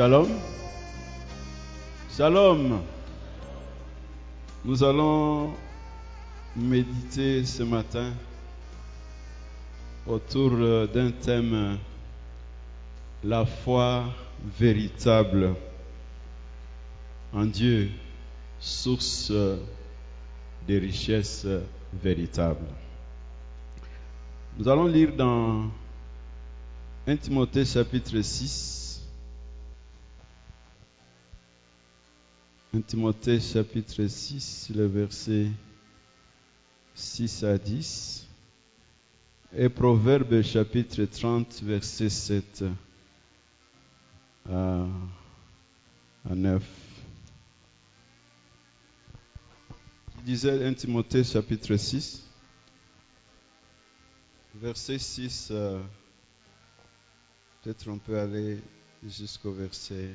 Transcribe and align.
Shalom. 0.00 0.28
Shalom. 2.16 2.80
Nous 4.64 4.82
allons 4.82 5.52
méditer 6.56 7.44
ce 7.44 7.62
matin 7.64 8.10
autour 10.06 10.52
d'un 10.88 11.10
thème, 11.10 11.76
la 13.22 13.44
foi 13.44 14.04
véritable 14.58 15.54
en 17.34 17.44
Dieu, 17.44 17.90
source 18.58 19.30
des 20.66 20.78
richesses 20.78 21.46
véritables. 21.92 22.72
Nous 24.56 24.66
allons 24.66 24.86
lire 24.86 25.14
dans 25.14 25.64
1 27.06 27.16
Timothée 27.16 27.66
chapitre 27.66 28.18
6. 28.18 28.89
1 32.72 32.82
Timothée 32.82 33.40
chapitre 33.40 34.06
6, 34.06 34.70
le 34.76 34.86
verset 34.86 35.48
6 36.94 37.42
à 37.44 37.58
10. 37.58 38.26
Et 39.56 39.68
Proverbe 39.68 40.40
chapitre 40.42 41.04
30, 41.04 41.62
verset 41.64 42.08
7 42.08 42.64
à, 44.48 44.86
à 46.30 46.34
9. 46.36 46.62
Il 50.18 50.24
disait 50.24 50.64
1 50.64 50.74
Timothée 50.74 51.24
chapitre 51.24 51.76
6, 51.76 52.22
verset 54.54 54.98
6. 54.98 55.48
euh, 55.50 55.82
Peut-être 57.62 57.88
on 57.88 57.98
peut 57.98 58.18
aller 58.18 58.58
jusqu'au 59.04 59.52
verset 59.52 60.14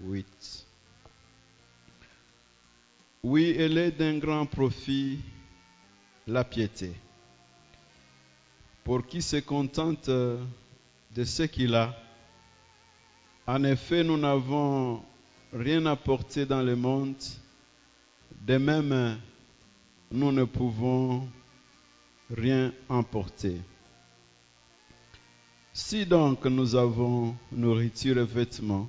8. 0.00 0.65
Oui, 3.22 3.54
elle 3.58 3.78
est 3.78 3.90
d'un 3.90 4.18
grand 4.18 4.46
profit, 4.46 5.18
la 6.26 6.44
piété. 6.44 6.92
Pour 8.84 9.06
qui 9.06 9.20
se 9.22 9.36
contente 9.38 10.08
de 10.08 11.24
ce 11.24 11.44
qu'il 11.44 11.74
a. 11.74 11.94
En 13.46 13.64
effet, 13.64 14.04
nous 14.04 14.16
n'avons 14.18 15.02
rien 15.52 15.86
apporté 15.86 16.46
dans 16.46 16.62
le 16.62 16.76
monde. 16.76 17.16
De 18.42 18.58
même, 18.58 19.18
nous 20.10 20.30
ne 20.30 20.44
pouvons 20.44 21.28
rien 22.30 22.72
emporter. 22.88 23.60
Si 25.72 26.06
donc 26.06 26.44
nous 26.46 26.74
avons 26.74 27.36
nourriture 27.52 28.18
et 28.18 28.24
vêtements, 28.24 28.88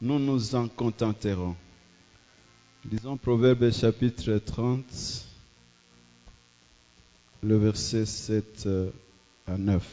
nous 0.00 0.18
nous 0.18 0.54
en 0.54 0.68
contenterons. 0.68 1.56
Lisons 2.88 3.18
Proverbe 3.18 3.70
chapitre 3.72 4.38
30, 4.38 4.82
le 7.42 7.58
verset 7.58 8.06
7 8.06 8.68
à 9.46 9.58
9. 9.58 9.86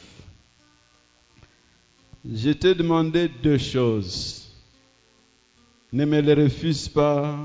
Je 2.24 2.50
t'ai 2.52 2.74
demandé 2.74 3.28
deux 3.28 3.58
choses. 3.58 4.50
Ne 5.92 6.06
me 6.06 6.18
les 6.20 6.32
refuse 6.32 6.88
pas 6.88 7.38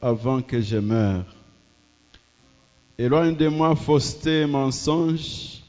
avant 0.00 0.42
que 0.42 0.60
je 0.60 0.76
meure. 0.76 1.26
Éloigne 2.96 3.34
de 3.34 3.48
moi 3.48 3.74
fausseté 3.74 4.42
et 4.42 4.46
mensonge. 4.46 5.60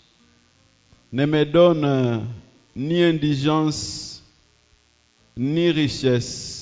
Ne 1.12 1.26
me 1.26 1.46
donne 1.46 2.28
ni 2.76 3.02
indigence, 3.02 4.22
ni 5.36 5.72
richesse. 5.72 6.59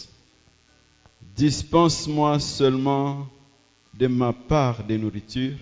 Dispense-moi 1.38 2.40
seulement 2.40 3.28
de 3.94 4.08
ma 4.08 4.34
part 4.34 4.84
de 4.84 4.98
nourriture. 4.98 5.56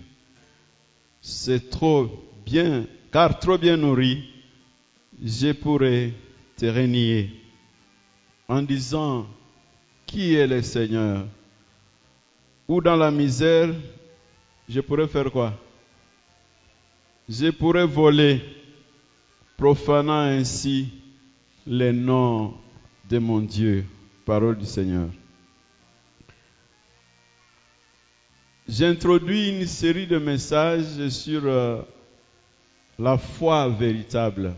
C'est 1.22 1.70
trop 1.70 2.10
bien, 2.46 2.86
car 3.12 3.38
trop 3.38 3.58
bien 3.58 3.76
nourri, 3.76 4.24
je 5.22 5.52
pourrais 5.52 6.14
te 6.56 6.66
renier 6.66 7.30
en 8.48 8.62
disant, 8.62 9.28
qui 10.06 10.36
est 10.36 10.48
le 10.48 10.62
Seigneur? 10.62 11.26
Ou 12.70 12.80
dans 12.80 12.96
la 12.96 13.12
misère, 13.12 13.74
je 14.70 14.80
pourrais 14.80 15.08
faire 15.08 15.30
quoi? 15.30 15.54
Je 17.28 17.50
pourrais 17.50 17.86
voler, 17.86 18.42
profanant 19.58 20.22
ainsi 20.22 20.88
le 21.68 21.92
nom 21.92 22.54
de 23.10 23.18
mon 23.18 23.40
Dieu. 23.40 23.84
Parole 24.26 24.58
du 24.58 24.66
Seigneur. 24.66 25.10
J'introduis 28.68 29.50
une 29.50 29.68
série 29.68 30.08
de 30.08 30.18
messages 30.18 31.10
sur 31.10 31.46
euh, 31.46 31.84
la 32.98 33.16
foi 33.16 33.70
véritable. 33.70 34.56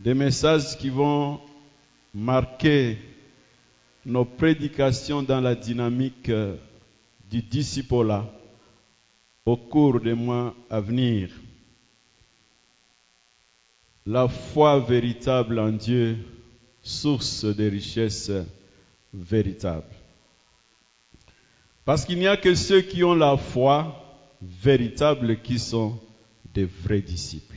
Des 0.00 0.14
messages 0.14 0.78
qui 0.78 0.88
vont 0.88 1.38
marquer 2.14 2.96
nos 4.06 4.24
prédications 4.24 5.22
dans 5.22 5.42
la 5.42 5.54
dynamique 5.54 6.30
euh, 6.30 6.56
du 7.30 7.42
discipolat 7.42 8.24
au 9.44 9.58
cours 9.58 10.00
des 10.00 10.14
mois 10.14 10.54
à 10.70 10.80
venir. 10.80 11.28
La 14.06 14.28
foi 14.28 14.80
véritable 14.80 15.58
en 15.58 15.72
Dieu, 15.72 16.16
source 16.82 17.44
de 17.44 17.68
richesses 17.68 18.32
véritables. 19.12 20.01
Parce 21.84 22.04
qu'il 22.04 22.18
n'y 22.18 22.28
a 22.28 22.36
que 22.36 22.54
ceux 22.54 22.80
qui 22.80 23.02
ont 23.02 23.14
la 23.14 23.36
foi 23.36 23.98
véritable 24.40 25.40
qui 25.40 25.58
sont 25.58 25.98
des 26.52 26.64
vrais 26.64 27.00
disciples. 27.00 27.56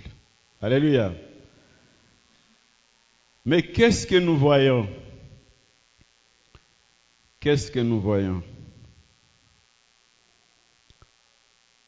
Alléluia. 0.62 1.14
Mais 3.46 3.62
qu'est-ce 3.62 4.08
que 4.08 4.16
nous 4.16 4.38
voyons? 4.38 4.90
Qu'est-ce 7.40 7.70
que 7.70 7.80
nous 7.80 8.00
voyons? 8.00 8.42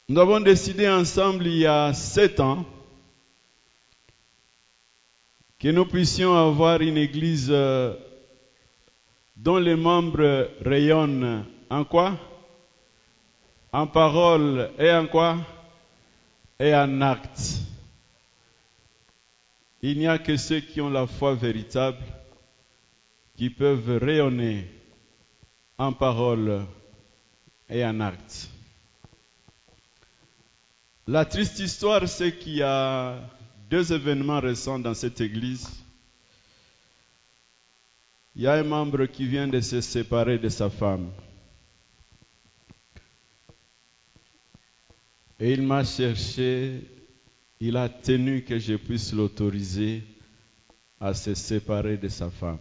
Nous 0.08 0.20
avons 0.20 0.40
décidé 0.40 0.88
ensemble 0.88 1.46
il 1.46 1.58
y 1.58 1.66
a 1.66 1.92
sept 1.92 2.38
ans 2.38 2.64
que 5.58 5.68
nous 5.68 5.84
puissions 5.84 6.34
avoir 6.34 6.80
une 6.80 6.96
église 6.96 7.48
euh, 7.50 7.94
dont 9.36 9.58
les 9.58 9.74
membres 9.74 10.48
rayonnent 10.64 11.44
en 11.68 11.84
quoi? 11.84 12.16
En 13.72 13.86
parole 13.86 14.70
et 14.78 14.90
en 14.92 15.06
quoi? 15.06 15.36
Et 16.58 16.74
en 16.74 17.00
acte. 17.02 17.60
Il 19.82 19.98
n'y 19.98 20.06
a 20.08 20.18
que 20.18 20.36
ceux 20.36 20.60
qui 20.60 20.80
ont 20.80 20.90
la 20.90 21.06
foi 21.06 21.34
véritable 21.34 22.02
qui 23.36 23.50
peuvent 23.50 23.98
rayonner 24.02 24.66
en 25.78 25.92
parole 25.92 26.66
et 27.68 27.84
en 27.84 28.00
acte. 28.00 28.50
La 31.06 31.24
triste 31.24 31.60
histoire, 31.60 32.08
c'est 32.08 32.36
qu'il 32.36 32.56
y 32.56 32.62
a 32.62 33.16
deux 33.70 33.92
événements 33.92 34.40
récents 34.40 34.78
dans 34.78 34.94
cette 34.94 35.20
église. 35.20 35.68
Il 38.34 38.42
y 38.42 38.46
a 38.46 38.54
un 38.54 38.64
membre 38.64 39.06
qui 39.06 39.26
vient 39.26 39.48
de 39.48 39.60
se 39.60 39.80
séparer 39.80 40.38
de 40.38 40.48
sa 40.48 40.68
femme. 40.68 41.10
Et 45.40 45.52
il 45.52 45.62
m'a 45.62 45.84
cherché, 45.84 46.80
il 47.60 47.76
a 47.76 47.88
tenu 47.88 48.42
que 48.42 48.58
je 48.58 48.74
puisse 48.74 49.12
l'autoriser 49.12 50.02
à 51.00 51.14
se 51.14 51.34
séparer 51.34 51.96
de 51.96 52.08
sa 52.08 52.28
femme. 52.28 52.58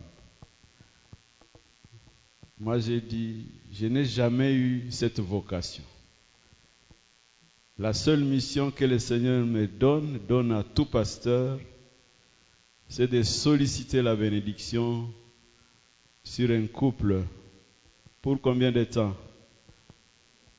Moi, 2.60 2.80
j'ai 2.80 3.02
dit, 3.02 3.46
je 3.72 3.88
n'ai 3.88 4.06
jamais 4.06 4.54
eu 4.54 4.92
cette 4.92 5.20
vocation. 5.20 5.84
La 7.80 7.94
seule 7.94 8.24
mission 8.24 8.72
que 8.72 8.86
le 8.86 8.98
Seigneur 8.98 9.46
me 9.46 9.68
donne, 9.68 10.20
donne 10.28 10.52
à 10.52 10.64
tout 10.64 10.86
pasteur, 10.86 11.60
c'est 12.90 13.08
de 13.08 13.22
solliciter 13.22 14.02
la 14.02 14.16
bénédiction 14.16 15.08
sur 16.24 16.50
un 16.50 16.66
couple. 16.68 17.24
Pour 18.22 18.42
combien 18.42 18.72
de 18.72 18.84
temps? 18.84 19.16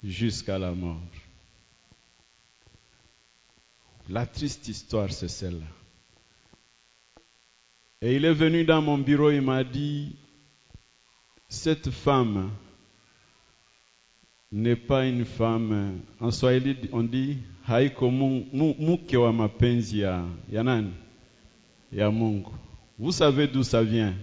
Jusqu'à 0.03 0.59
la 0.59 0.71
mort. 0.73 1.01
La 4.09 4.25
triste 4.25 4.69
histoire, 4.69 5.13
c'est 5.13 5.29
celle-là. 5.29 5.67
Et 8.01 8.17
il 8.17 8.25
est 8.25 8.33
venu 8.33 8.65
dans 8.65 8.81
mon 8.81 8.97
bureau, 8.97 9.31
il 9.31 9.43
m'a 9.43 9.65
dit, 9.65 10.17
cette 11.49 11.91
femme 11.91 12.51
n'est 14.51 14.77
pas 14.77 15.07
une 15.07 15.25
femme. 15.25 16.01
En 16.21 16.31
Swahili, 16.31 16.77
on 16.93 17.03
dit 17.03 17.39
haiko 17.69 18.09
wa 18.09 19.33
mapenzi 19.33 19.99
ya. 19.99 20.25
Vous 22.99 23.13
savez 23.13 23.47
d'où 23.47 23.63
ça 23.63 23.83
vient. 23.83 24.15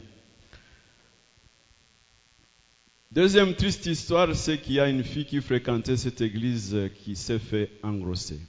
Deuxième 3.12 3.54
triste 3.54 3.86
histoire, 3.86 4.36
c'est 4.36 4.60
qu'il 4.60 4.74
y 4.74 4.80
a 4.80 4.90
une 4.90 5.04
fille 5.04 5.26
qui 5.26 5.42
fréquentait 5.42 5.96
cette 5.96 6.22
église 6.22 6.76
qui 7.04 7.16
s'est 7.16 7.40
fait 7.40 7.70
engrosser. 7.84 8.40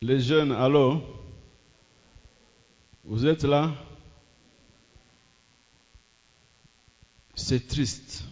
Les 0.00 0.20
jeunes, 0.20 0.52
allô? 0.52 1.02
Vous 3.02 3.26
êtes 3.26 3.42
là? 3.42 3.74
C'est 7.34 7.66
triste. 7.66 8.24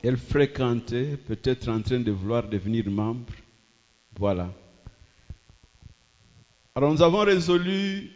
Elle 0.00 0.16
fréquentait, 0.16 1.16
peut-être 1.16 1.68
en 1.68 1.82
train 1.82 1.98
de 1.98 2.12
vouloir 2.12 2.48
devenir 2.48 2.88
membre. 2.88 3.32
Voilà. 4.16 4.52
Alors 6.76 6.92
nous 6.92 7.02
avons 7.02 7.24
résolu 7.24 8.12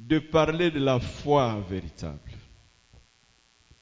de 0.00 0.18
parler 0.18 0.70
de 0.70 0.78
la 0.78 1.00
foi 1.00 1.60
véritable, 1.68 2.32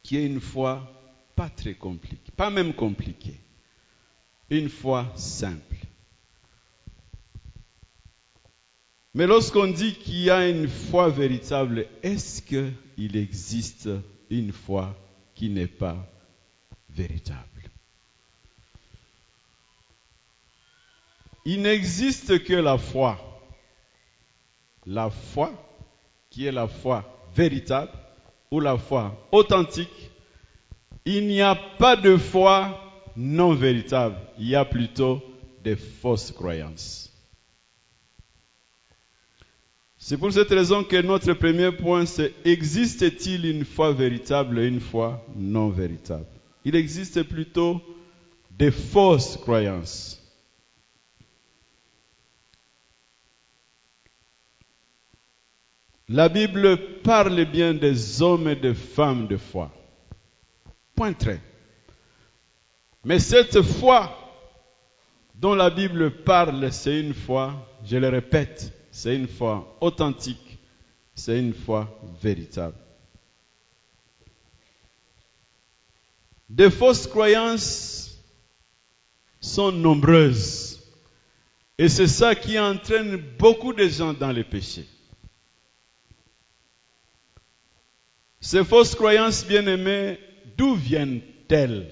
qui 0.02 0.16
est 0.16 0.26
une 0.26 0.40
foi 0.40 0.90
pas 1.36 1.50
très 1.50 1.74
compliquée, 1.74 2.32
pas 2.36 2.50
même 2.50 2.72
compliquée, 2.72 3.38
une 4.50 4.68
foi 4.68 5.12
simple. 5.14 5.83
Mais 9.14 9.28
lorsqu'on 9.28 9.68
dit 9.68 9.94
qu'il 9.94 10.22
y 10.22 10.30
a 10.30 10.48
une 10.48 10.68
foi 10.68 11.08
véritable, 11.08 11.86
est-ce 12.02 12.42
qu'il 12.42 13.16
existe 13.16 13.88
une 14.28 14.52
foi 14.52 14.96
qui 15.36 15.50
n'est 15.50 15.68
pas 15.68 16.04
véritable? 16.90 17.70
Il 21.44 21.62
n'existe 21.62 22.42
que 22.42 22.54
la 22.54 22.76
foi. 22.76 23.18
La 24.84 25.10
foi, 25.10 25.52
qui 26.28 26.46
est 26.46 26.52
la 26.52 26.66
foi 26.66 27.04
véritable 27.36 27.92
ou 28.50 28.58
la 28.58 28.76
foi 28.76 29.28
authentique. 29.30 30.10
Il 31.04 31.28
n'y 31.28 31.40
a 31.40 31.54
pas 31.54 31.94
de 31.94 32.16
foi 32.16 32.80
non 33.14 33.54
véritable. 33.54 34.16
Il 34.38 34.48
y 34.48 34.56
a 34.56 34.64
plutôt 34.64 35.22
des 35.62 35.76
fausses 35.76 36.32
croyances. 36.32 37.13
C'est 40.06 40.18
pour 40.18 40.30
cette 40.30 40.50
raison 40.50 40.84
que 40.84 41.00
notre 41.00 41.32
premier 41.32 41.72
point, 41.72 42.04
c'est 42.04 42.34
existe-t-il 42.44 43.46
une 43.46 43.64
foi 43.64 43.90
véritable 43.90 44.58
et 44.58 44.66
une 44.66 44.82
foi 44.82 45.24
non 45.34 45.70
véritable? 45.70 46.26
Il 46.62 46.76
existe 46.76 47.22
plutôt 47.22 47.80
des 48.50 48.70
fausses 48.70 49.38
croyances. 49.38 50.22
La 56.10 56.28
Bible 56.28 57.00
parle 57.02 57.42
bien 57.46 57.72
des 57.72 58.20
hommes 58.20 58.50
et 58.50 58.56
des 58.56 58.74
femmes 58.74 59.26
de 59.26 59.38
foi. 59.38 59.72
Point 60.94 61.14
très. 61.14 61.40
Mais 63.06 63.20
cette 63.20 63.62
foi 63.62 64.14
dont 65.34 65.54
la 65.54 65.70
Bible 65.70 66.10
parle, 66.10 66.70
c'est 66.72 67.00
une 67.00 67.14
foi, 67.14 67.54
je 67.86 67.96
le 67.96 68.10
répète, 68.10 68.70
c'est 68.94 69.16
une 69.16 69.26
foi 69.26 69.76
authentique, 69.80 70.56
c'est 71.16 71.36
une 71.36 71.52
foi 71.52 72.00
véritable. 72.22 72.76
Des 76.48 76.70
fausses 76.70 77.08
croyances 77.08 78.16
sont 79.40 79.72
nombreuses. 79.72 80.80
Et 81.76 81.88
c'est 81.88 82.06
ça 82.06 82.36
qui 82.36 82.56
entraîne 82.56 83.16
beaucoup 83.36 83.72
de 83.72 83.88
gens 83.88 84.12
dans 84.12 84.30
les 84.30 84.44
péchés. 84.44 84.86
Ces 88.40 88.62
fausses 88.62 88.94
croyances, 88.94 89.44
bien-aimées, 89.44 90.20
d'où 90.56 90.76
viennent-elles? 90.76 91.90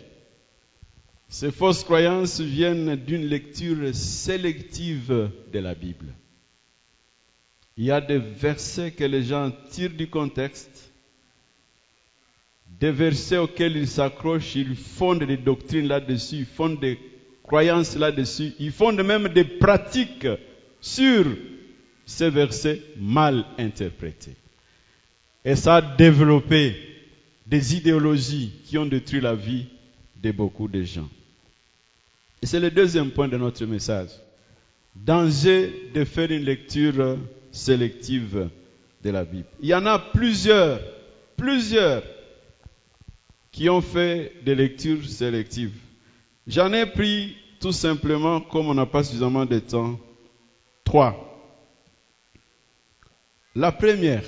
Ces 1.29 1.51
fausses 1.51 1.83
croyances 1.83 2.39
viennent 2.39 2.95
d'une 2.95 3.27
lecture 3.27 3.93
sélective 3.93 5.31
de 5.53 5.59
la 5.59 5.75
Bible. 5.75 6.15
Il 7.77 7.85
y 7.85 7.91
a 7.91 8.01
des 8.01 8.19
versets 8.19 8.91
que 8.91 9.05
les 9.05 9.23
gens 9.23 9.51
tirent 9.71 9.91
du 9.91 10.09
contexte, 10.09 10.93
des 12.81 12.91
versets 12.91 13.39
auxquels 13.39 13.77
ils 13.77 13.89
s'accrochent, 13.89 14.57
ils 14.57 14.77
fondent 14.77 15.25
des 15.25 15.37
doctrines 15.37 15.89
là-dessus, 15.89 16.37
ils 16.37 16.47
fondent 16.47 16.81
des 16.81 16.99
croyances 17.43 17.97
là-dessus, 17.97 18.53
ils 18.59 18.73
fondent 18.73 19.03
même 19.03 19.29
des 19.29 19.45
pratiques 19.45 20.27
sur 20.81 21.25
ces 22.05 22.29
versets 22.29 22.83
mal 22.97 23.45
interprétés. 23.59 24.37
Et 25.45 25.57
ça 25.57 25.77
a 25.77 25.83
développé 25.97 26.77
des 27.47 27.77
idéologies 27.77 28.53
qui 28.65 28.79
ont 28.79 28.87
détruit 28.87 29.21
la 29.21 29.35
vie 29.35 29.67
de 30.23 30.31
beaucoup 30.31 30.69
de 30.69 30.83
gens. 30.83 31.09
Et 32.41 32.47
c'est 32.47 32.61
le 32.61 32.71
deuxième 32.71 33.11
point 33.11 33.29
de 33.29 33.37
notre 33.37 33.65
message. 33.67 34.11
Danger 34.95 35.91
de 35.95 36.05
faire 36.05 36.31
une 36.31 36.45
lecture 36.45 37.19
sélective 37.53 38.49
de 39.05 39.11
la 39.11 39.25
Bible. 39.25 39.47
Il 39.61 39.69
y 39.69 39.75
en 39.75 39.87
a 39.87 39.99
plusieurs, 39.99 40.81
plusieurs 41.37 42.03
qui 43.53 43.69
ont 43.69 43.83
fait 43.83 44.33
des 44.45 44.55
lectures 44.55 45.05
sélectives. 45.05 45.77
J'en 46.47 46.73
ai 46.73 46.87
pris 46.87 47.37
tout 47.61 47.73
simplement, 47.73 48.41
comme 48.41 48.67
on 48.69 48.75
n'a 48.75 48.87
pas 48.87 49.05
suffisamment 49.05 49.45
de 49.45 49.61
temps, 49.61 50.01
trois. 50.85 51.29
La 53.55 53.71
première, 53.71 54.25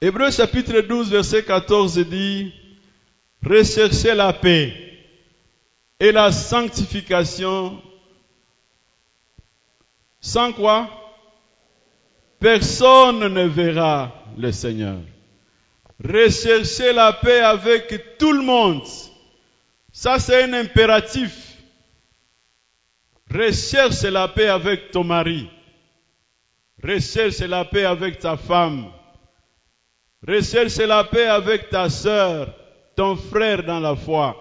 Hébreu 0.00 0.30
chapitre 0.30 0.80
12, 0.80 1.10
verset 1.10 1.42
14 1.42 1.98
dit, 2.06 2.52
recherchez 3.44 4.14
la 4.14 4.32
paix 4.32 4.72
et 5.98 6.12
la 6.12 6.30
sanctification. 6.30 7.82
Sans 10.20 10.52
quoi 10.52 10.88
Personne 12.38 13.20
ne 13.20 13.44
verra 13.46 14.12
le 14.36 14.52
Seigneur. 14.52 14.98
Recherchez 16.02 16.92
la 16.92 17.12
paix 17.12 17.40
avec 17.40 18.18
tout 18.18 18.32
le 18.32 18.42
monde. 18.42 18.82
Ça, 19.92 20.18
c'est 20.18 20.44
un 20.44 20.52
impératif. 20.52 21.56
Recherche 23.32 24.02
la 24.02 24.28
paix 24.28 24.48
avec 24.48 24.90
ton 24.92 25.02
mari. 25.02 25.50
Recherche 26.82 27.40
la 27.40 27.64
paix 27.64 27.84
avec 27.84 28.20
ta 28.20 28.36
femme. 28.36 28.86
Recherche 30.26 30.78
la 30.78 31.04
paix 31.04 31.26
avec 31.26 31.68
ta 31.68 31.90
sœur, 31.90 32.54
ton 32.96 33.16
frère 33.16 33.64
dans 33.64 33.80
la 33.80 33.96
foi. 33.96 34.36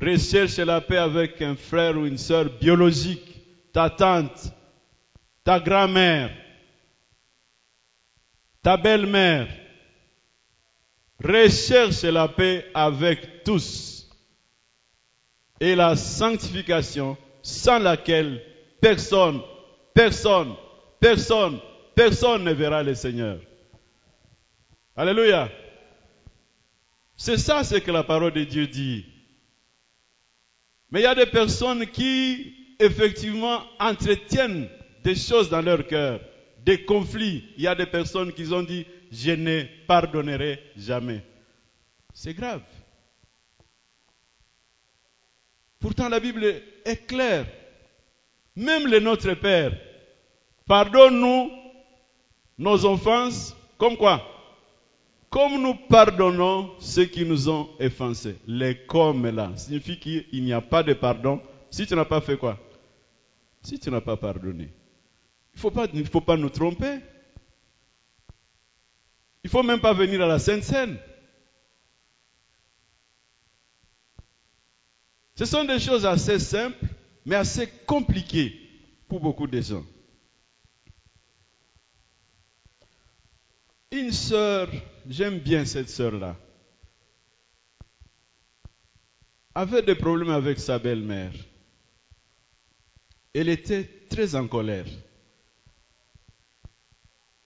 Recherche 0.00 0.56
la 0.58 0.80
paix 0.80 0.96
avec 0.96 1.40
un 1.42 1.56
frère 1.56 1.96
ou 1.96 2.06
une 2.06 2.18
sœur 2.18 2.46
biologique, 2.60 3.42
ta 3.72 3.90
tante, 3.90 4.52
ta 5.48 5.60
grand-mère, 5.60 6.30
ta 8.62 8.76
belle-mère. 8.76 9.48
Recherche 11.24 12.02
la 12.02 12.28
paix 12.28 12.66
avec 12.74 13.44
tous 13.44 14.06
et 15.58 15.74
la 15.74 15.96
sanctification 15.96 17.16
sans 17.40 17.78
laquelle 17.78 18.42
personne, 18.82 19.40
personne, 19.94 20.54
personne, 21.00 21.60
personne 21.94 22.44
ne 22.44 22.52
verra 22.52 22.82
le 22.82 22.94
Seigneur. 22.94 23.40
Alléluia. 24.94 25.48
C'est 27.16 27.38
ça 27.38 27.64
ce 27.64 27.76
que 27.76 27.90
la 27.90 28.02
parole 28.02 28.34
de 28.34 28.44
Dieu 28.44 28.66
dit. 28.66 29.06
Mais 30.90 31.00
il 31.00 31.04
y 31.04 31.06
a 31.06 31.14
des 31.14 31.24
personnes 31.24 31.86
qui, 31.86 32.76
effectivement, 32.78 33.62
entretiennent 33.80 34.68
des 35.08 35.14
choses 35.14 35.48
dans 35.48 35.62
leur 35.62 35.86
cœur, 35.86 36.20
des 36.62 36.84
conflits. 36.84 37.42
Il 37.56 37.62
y 37.62 37.66
a 37.66 37.74
des 37.74 37.86
personnes 37.86 38.30
qui 38.30 38.52
ont 38.52 38.62
dit, 38.62 38.84
je 39.10 39.30
ne 39.30 39.64
pardonnerai 39.86 40.62
jamais. 40.76 41.22
C'est 42.12 42.34
grave. 42.34 42.60
Pourtant, 45.80 46.10
la 46.10 46.20
Bible 46.20 46.44
est 46.84 47.06
claire. 47.06 47.46
Même 48.54 48.86
le 48.86 49.00
Notre 49.00 49.32
Père, 49.32 49.72
pardonne-nous 50.66 51.52
nos 52.58 52.84
offenses, 52.84 53.56
comme 53.78 53.96
quoi? 53.96 54.20
Comme 55.30 55.62
nous 55.62 55.74
pardonnons 55.88 56.72
ceux 56.80 57.04
qui 57.06 57.24
nous 57.24 57.48
ont 57.48 57.70
offensés. 57.80 58.36
Les 58.46 58.84
comme 58.86 59.26
là 59.30 59.52
signifie 59.56 59.98
qu'il 59.98 60.44
n'y 60.44 60.52
a 60.52 60.60
pas 60.60 60.82
de 60.82 60.92
pardon 60.92 61.40
si 61.70 61.86
tu 61.86 61.94
n'as 61.94 62.04
pas 62.04 62.20
fait 62.20 62.36
quoi? 62.36 62.58
Si 63.62 63.78
tu 63.78 63.90
n'as 63.90 64.00
pas 64.00 64.16
pardonné. 64.16 64.70
Il 65.92 66.00
ne 66.00 66.04
faut 66.04 66.20
pas 66.20 66.36
nous 66.36 66.50
tromper. 66.50 67.00
Il 69.42 69.46
ne 69.46 69.50
faut 69.50 69.62
même 69.62 69.80
pas 69.80 69.92
venir 69.92 70.22
à 70.22 70.26
la 70.26 70.38
Sainte 70.38 70.62
Seine. 70.62 70.98
Ce 75.34 75.44
sont 75.44 75.64
des 75.64 75.78
choses 75.78 76.04
assez 76.04 76.38
simples, 76.38 76.84
mais 77.24 77.36
assez 77.36 77.68
compliquées 77.86 78.54
pour 79.08 79.20
beaucoup 79.20 79.46
de 79.46 79.60
gens. 79.60 79.84
Une 83.90 84.12
sœur, 84.12 84.68
j'aime 85.08 85.38
bien 85.38 85.64
cette 85.64 85.88
sœur-là, 85.88 86.36
avait 89.54 89.82
des 89.82 89.94
problèmes 89.94 90.30
avec 90.30 90.58
sa 90.58 90.78
belle-mère. 90.78 91.32
Elle 93.32 93.48
était 93.48 94.06
très 94.10 94.34
en 94.34 94.46
colère 94.46 94.86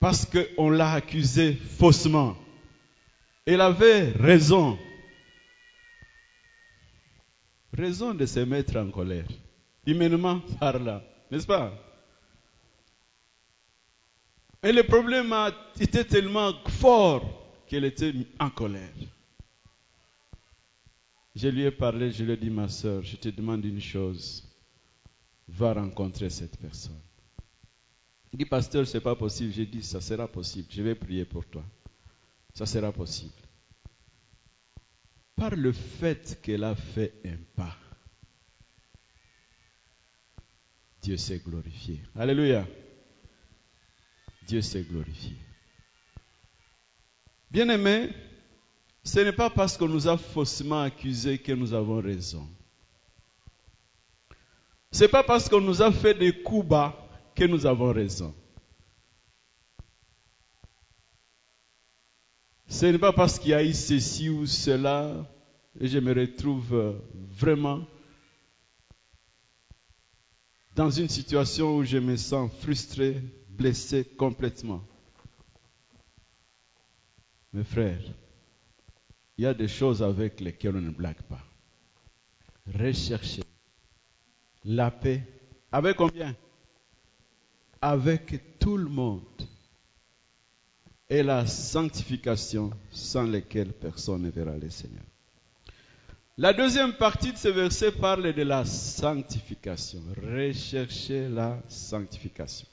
parce 0.02 0.26
qu'on 0.26 0.68
l'a 0.68 0.94
accusée 0.94 1.54
faussement. 1.54 2.36
Elle 3.46 3.60
avait 3.60 4.10
raison. 4.10 4.76
Raison 7.72 8.12
de 8.12 8.26
se 8.26 8.40
mettre 8.40 8.76
en 8.78 8.90
colère. 8.90 9.28
Humainement 9.86 10.40
parlant, 10.58 11.00
n'est-ce 11.30 11.46
pas? 11.46 11.72
Et 14.64 14.72
le 14.72 14.82
problème 14.82 15.32
été 15.78 16.04
tellement 16.04 16.52
fort 16.66 17.62
qu'elle 17.68 17.84
était 17.84 18.12
en 18.40 18.50
colère. 18.50 18.96
Je 21.36 21.46
lui 21.46 21.62
ai 21.62 21.70
parlé, 21.70 22.10
je 22.10 22.24
lui 22.24 22.32
ai 22.32 22.36
dit, 22.36 22.50
ma 22.50 22.68
soeur, 22.68 23.02
je 23.04 23.14
te 23.14 23.28
demande 23.28 23.64
une 23.64 23.80
chose. 23.80 24.42
Va 25.46 25.74
rencontrer 25.74 26.28
cette 26.28 26.58
personne. 26.58 27.00
Il 28.32 28.38
dit, 28.38 28.46
pasteur, 28.46 28.86
ce 28.86 28.96
n'est 28.96 29.02
pas 29.02 29.14
possible. 29.14 29.52
J'ai 29.52 29.66
dit, 29.66 29.82
ça 29.82 30.00
sera 30.00 30.26
possible. 30.26 30.68
Je 30.70 30.82
vais 30.82 30.94
prier 30.94 31.24
pour 31.24 31.44
toi. 31.44 31.62
Ça 32.54 32.64
sera 32.64 32.90
possible. 32.90 33.32
Par 35.36 35.54
le 35.54 35.72
fait 35.72 36.38
qu'elle 36.42 36.64
a 36.64 36.74
fait 36.74 37.12
un 37.24 37.36
pas, 37.54 37.76
Dieu 41.02 41.16
s'est 41.16 41.40
glorifié. 41.44 42.00
Alléluia. 42.14 42.66
Dieu 44.46 44.62
s'est 44.62 44.82
glorifié. 44.82 45.36
Bien-aimé, 47.50 48.10
ce 49.04 49.20
n'est 49.20 49.32
pas 49.32 49.50
parce 49.50 49.76
qu'on 49.76 49.88
nous 49.88 50.08
a 50.08 50.16
faussement 50.16 50.82
accusés 50.82 51.38
que 51.38 51.52
nous 51.52 51.74
avons 51.74 52.00
raison. 52.00 52.48
Ce 54.90 55.02
n'est 55.02 55.08
pas 55.08 55.22
parce 55.22 55.48
qu'on 55.48 55.60
nous 55.60 55.82
a 55.82 55.90
fait 55.90 56.14
des 56.14 56.42
coups 56.42 56.68
bas 56.68 57.01
que 57.34 57.44
nous 57.44 57.66
avons 57.66 57.92
raison. 57.92 58.34
Ce 62.68 62.86
n'est 62.86 62.98
pas 62.98 63.12
parce 63.12 63.38
qu'il 63.38 63.50
y 63.50 63.54
a 63.54 63.62
eu 63.62 63.74
ceci 63.74 64.28
ou 64.28 64.46
cela 64.46 65.28
et 65.78 65.88
je 65.88 65.98
me 65.98 66.12
retrouve 66.12 67.00
vraiment 67.30 67.86
dans 70.74 70.90
une 70.90 71.08
situation 71.08 71.76
où 71.76 71.84
je 71.84 71.98
me 71.98 72.16
sens 72.16 72.50
frustré, 72.60 73.22
blessé 73.48 74.04
complètement. 74.04 74.82
Mes 77.52 77.64
frères, 77.64 78.00
il 79.36 79.44
y 79.44 79.46
a 79.46 79.52
des 79.54 79.68
choses 79.68 80.02
avec 80.02 80.40
lesquelles 80.40 80.76
on 80.76 80.80
ne 80.80 80.90
blague 80.90 81.22
pas. 81.22 81.42
Recherchez 82.78 83.44
la 84.64 84.90
paix. 84.90 85.22
Avec 85.70 85.96
combien? 85.96 86.34
Avec 87.82 88.58
tout 88.58 88.76
le 88.76 88.88
monde. 88.88 89.22
Et 91.10 91.22
la 91.22 91.46
sanctification 91.46 92.70
sans 92.90 93.24
lesquelles 93.24 93.72
personne 93.72 94.22
ne 94.22 94.30
verra 94.30 94.56
le 94.56 94.70
Seigneur. 94.70 95.02
La 96.38 96.54
deuxième 96.54 96.94
partie 96.94 97.32
de 97.32 97.36
ce 97.36 97.48
verset 97.48 97.92
parle 97.92 98.32
de 98.32 98.42
la 98.42 98.64
sanctification. 98.64 100.00
Recherchez 100.16 101.28
la 101.28 101.60
sanctification. 101.68 102.66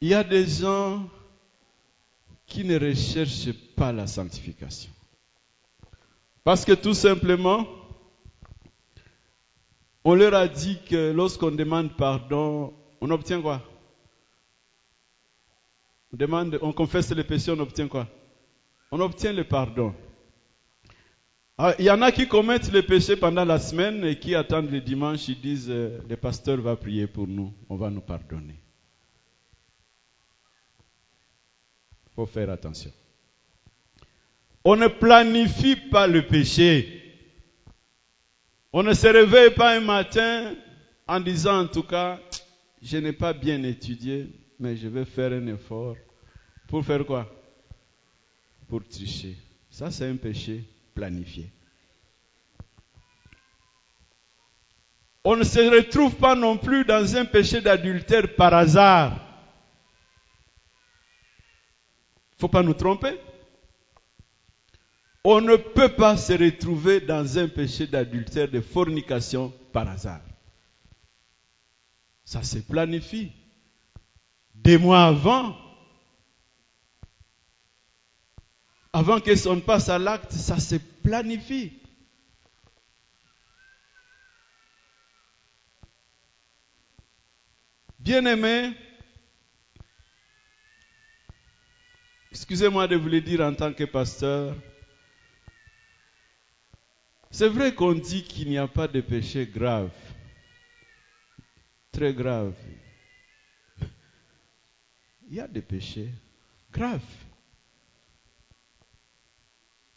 Il 0.00 0.08
y 0.08 0.14
a 0.14 0.22
des 0.22 0.46
gens 0.46 1.08
qui 2.46 2.62
ne 2.62 2.78
recherchent 2.78 3.52
pas 3.74 3.90
la 3.90 4.06
sanctification. 4.06 4.90
Parce 6.44 6.64
que 6.64 6.72
tout 6.72 6.94
simplement, 6.94 7.66
on 10.04 10.14
leur 10.14 10.34
a 10.34 10.46
dit 10.46 10.78
que 10.88 11.12
lorsqu'on 11.12 11.50
demande 11.50 11.96
pardon, 11.96 12.74
on 13.00 13.10
obtient 13.10 13.40
quoi? 13.40 13.62
On 16.12 16.16
demande, 16.16 16.58
on 16.62 16.72
confesse 16.72 17.10
les 17.10 17.24
péchés, 17.24 17.50
on 17.50 17.58
obtient 17.58 17.88
quoi? 17.88 18.06
On 18.92 19.00
obtient 19.00 19.32
le 19.32 19.44
pardon. 19.44 19.94
Ah, 21.56 21.74
il 21.78 21.84
y 21.84 21.90
en 21.90 22.02
a 22.02 22.12
qui 22.12 22.26
commettent 22.26 22.72
les 22.72 22.82
péchés 22.82 23.16
pendant 23.16 23.44
la 23.44 23.58
semaine 23.58 24.04
et 24.04 24.18
qui 24.18 24.34
attendent 24.34 24.70
le 24.70 24.80
dimanche, 24.80 25.28
ils 25.28 25.40
disent, 25.40 25.70
euh, 25.70 26.00
le 26.08 26.16
pasteur 26.16 26.60
va 26.60 26.76
prier 26.76 27.06
pour 27.06 27.28
nous, 27.28 27.52
on 27.68 27.76
va 27.76 27.90
nous 27.90 28.00
pardonner. 28.00 28.60
Il 32.06 32.14
faut 32.14 32.26
faire 32.26 32.50
attention. 32.50 32.90
On 34.64 34.76
ne 34.76 34.88
planifie 34.88 35.76
pas 35.76 36.06
le 36.06 36.26
péché. 36.26 37.03
On 38.76 38.82
ne 38.82 38.92
se 38.92 39.06
réveille 39.06 39.54
pas 39.54 39.76
un 39.76 39.80
matin 39.80 40.52
en 41.06 41.20
disant 41.20 41.60
en 41.60 41.66
tout 41.68 41.84
cas, 41.84 42.18
je 42.82 42.96
n'ai 42.96 43.12
pas 43.12 43.32
bien 43.32 43.62
étudié, 43.62 44.28
mais 44.58 44.76
je 44.76 44.88
vais 44.88 45.04
faire 45.04 45.30
un 45.30 45.46
effort. 45.46 45.94
Pour 46.66 46.84
faire 46.84 47.06
quoi? 47.06 47.32
Pour 48.66 48.82
tricher. 48.84 49.36
Ça, 49.70 49.92
c'est 49.92 50.08
un 50.08 50.16
péché 50.16 50.64
planifié. 50.92 51.52
On 55.22 55.36
ne 55.36 55.44
se 55.44 55.60
retrouve 55.60 56.16
pas 56.16 56.34
non 56.34 56.56
plus 56.56 56.84
dans 56.84 57.16
un 57.16 57.26
péché 57.26 57.60
d'adultère 57.60 58.34
par 58.34 58.54
hasard. 58.54 59.12
Il 62.32 62.34
ne 62.34 62.40
faut 62.40 62.48
pas 62.48 62.64
nous 62.64 62.74
tromper. 62.74 63.20
On 65.26 65.40
ne 65.40 65.56
peut 65.56 65.88
pas 65.88 66.18
se 66.18 66.34
retrouver 66.34 67.00
dans 67.00 67.38
un 67.38 67.48
péché 67.48 67.86
d'adultère, 67.86 68.50
de 68.50 68.60
fornication 68.60 69.50
par 69.72 69.88
hasard. 69.88 70.20
Ça 72.26 72.42
se 72.42 72.58
planifie. 72.58 73.32
Des 74.54 74.76
mois 74.76 75.04
avant, 75.04 75.56
avant 78.92 79.18
que 79.18 79.30
ne 79.30 79.60
passe 79.60 79.88
à 79.88 79.98
l'acte, 79.98 80.32
ça 80.32 80.60
se 80.60 80.76
planifie. 80.76 81.72
Bien-aimé, 87.98 88.76
excusez-moi 92.30 92.86
de 92.86 92.96
vous 92.96 93.08
le 93.08 93.22
dire 93.22 93.40
en 93.40 93.54
tant 93.54 93.72
que 93.72 93.84
pasteur, 93.84 94.54
c'est 97.34 97.48
vrai 97.48 97.74
qu'on 97.74 97.94
dit 97.94 98.22
qu'il 98.22 98.48
n'y 98.48 98.58
a 98.58 98.68
pas 98.68 98.86
de 98.86 99.00
péché 99.00 99.44
grave, 99.44 99.90
très 101.90 102.14
grave. 102.14 102.54
Il 105.28 105.34
y 105.34 105.40
a 105.40 105.48
des 105.48 105.60
péchés 105.60 106.10
graves. 106.72 107.00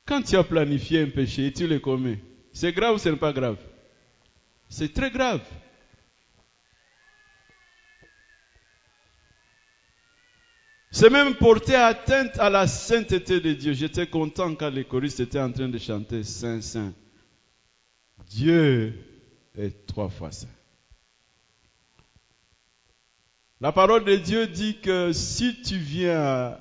Quand 0.03 0.23
tu 0.23 0.35
as 0.35 0.43
planifié 0.43 1.03
un 1.03 1.11
péché 1.11 1.45
et 1.45 1.53
tu 1.53 1.67
le 1.67 1.77
commets, 1.77 2.19
c'est 2.53 2.73
grave 2.73 2.95
ou 2.95 2.97
ce 2.97 3.09
n'est 3.09 3.17
pas 3.17 3.33
grave? 3.33 3.59
C'est 4.67 4.91
très 4.91 5.11
grave. 5.11 5.45
C'est 10.89 11.11
même 11.11 11.35
porter 11.35 11.75
atteinte 11.75 12.39
à 12.39 12.49
la 12.49 12.65
sainteté 12.65 13.39
de 13.39 13.53
Dieu. 13.53 13.73
J'étais 13.73 14.07
content 14.07 14.55
quand 14.55 14.71
les 14.71 14.85
choristes 14.85 15.19
étaient 15.19 15.39
en 15.39 15.51
train 15.51 15.69
de 15.69 15.77
chanter 15.77 16.23
Saint, 16.23 16.61
Saint. 16.61 16.93
Dieu 18.29 18.93
est 19.57 19.85
trois 19.87 20.09
fois 20.09 20.31
saint. 20.31 20.47
La 23.59 23.71
parole 23.71 24.05
de 24.05 24.15
Dieu 24.15 24.47
dit 24.47 24.77
que 24.79 25.11
si 25.13 25.61
tu 25.61 25.77
viens 25.77 26.59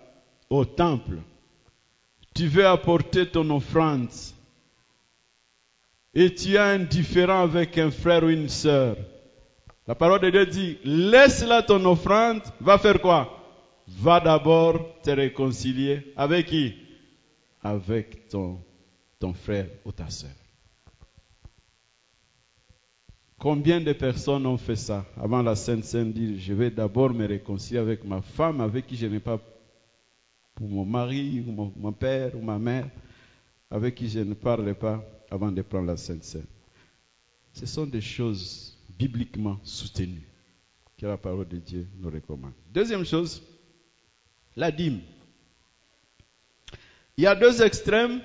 au 0.49 0.65
temple, 0.65 1.19
tu 2.35 2.47
veux 2.47 2.67
apporter 2.67 3.27
ton 3.27 3.49
offrande 3.51 4.09
et 6.15 6.35
tu 6.35 6.57
as 6.57 6.69
un 6.69 6.79
différent 6.79 7.43
avec 7.43 7.77
un 7.77 7.91
frère 7.91 8.25
ou 8.25 8.29
une 8.29 8.49
sœur, 8.49 8.97
la 9.87 9.95
parole 9.95 10.21
de 10.21 10.31
Dieu 10.31 10.47
dit, 10.47 10.79
laisse 10.85 11.45
là 11.45 11.63
ton 11.63 11.85
offrande, 11.85 12.43
va 12.61 12.79
faire 12.79 13.01
quoi? 13.01 13.33
Va 13.87 14.19
d'abord 14.19 15.01
te 15.03 15.11
réconcilier 15.11 16.13
avec 16.17 16.47
qui? 16.47 16.75
Avec 17.63 18.29
ton, 18.29 18.59
ton 19.21 19.33
frère 19.33 19.69
ou 19.85 19.93
ta 19.93 20.09
sœur. 20.11 20.31
Combien 23.39 23.81
de 23.81 23.93
personnes 23.93 24.47
ont 24.47 24.57
fait 24.57 24.77
ça 24.77 25.05
avant 25.17 25.43
la 25.43 25.57
Sainte 25.57 25.85
Sainte 25.85 26.13
dire 26.15 26.39
je 26.39 26.55
vais 26.55 26.71
d'abord 26.71 27.13
me 27.13 27.27
réconcilier 27.27 27.79
avec 27.79 28.03
ma 28.05 28.23
femme 28.23 28.61
avec 28.61 28.87
qui 28.87 28.97
je 28.97 29.07
n'ai 29.07 29.21
pas 29.21 29.39
pour 30.55 30.69
mon 30.69 30.87
mari 30.87 31.45
ou 31.47 31.53
mon, 31.53 31.93
père 31.93 32.35
ou 32.35 32.41
ma 32.41 32.59
mère. 32.59 32.89
avec 33.71 33.95
qui 33.95 34.09
je 34.09 34.21
ne 34.21 34.33
parle 34.33 34.75
pas 34.75 35.05
avant 35.31 35.53
de 35.53 35.61
prendre 35.61 35.87
la 35.87 35.97
Sainte 35.97 36.25
Seine. 36.25 36.47
Ce 37.53 37.67
sont 37.67 37.87
des 37.87 38.01
choses 38.01 38.79
bibliquement 38.99 39.59
soutenues 39.63 40.27
que 40.97 41.05
la 41.05 41.19
parole 41.19 41.49
de 41.49 41.59
Dieu 41.59 41.87
nous 41.99 42.09
recommande. 42.09 42.53
Deuxième 42.73 43.05
chose, 43.05 43.43
la 44.57 44.71
dîme. 44.71 45.01
Il 47.19 47.25
y 47.25 47.27
a 47.27 47.35
deux 47.35 47.63
extrêmes. 47.63 48.21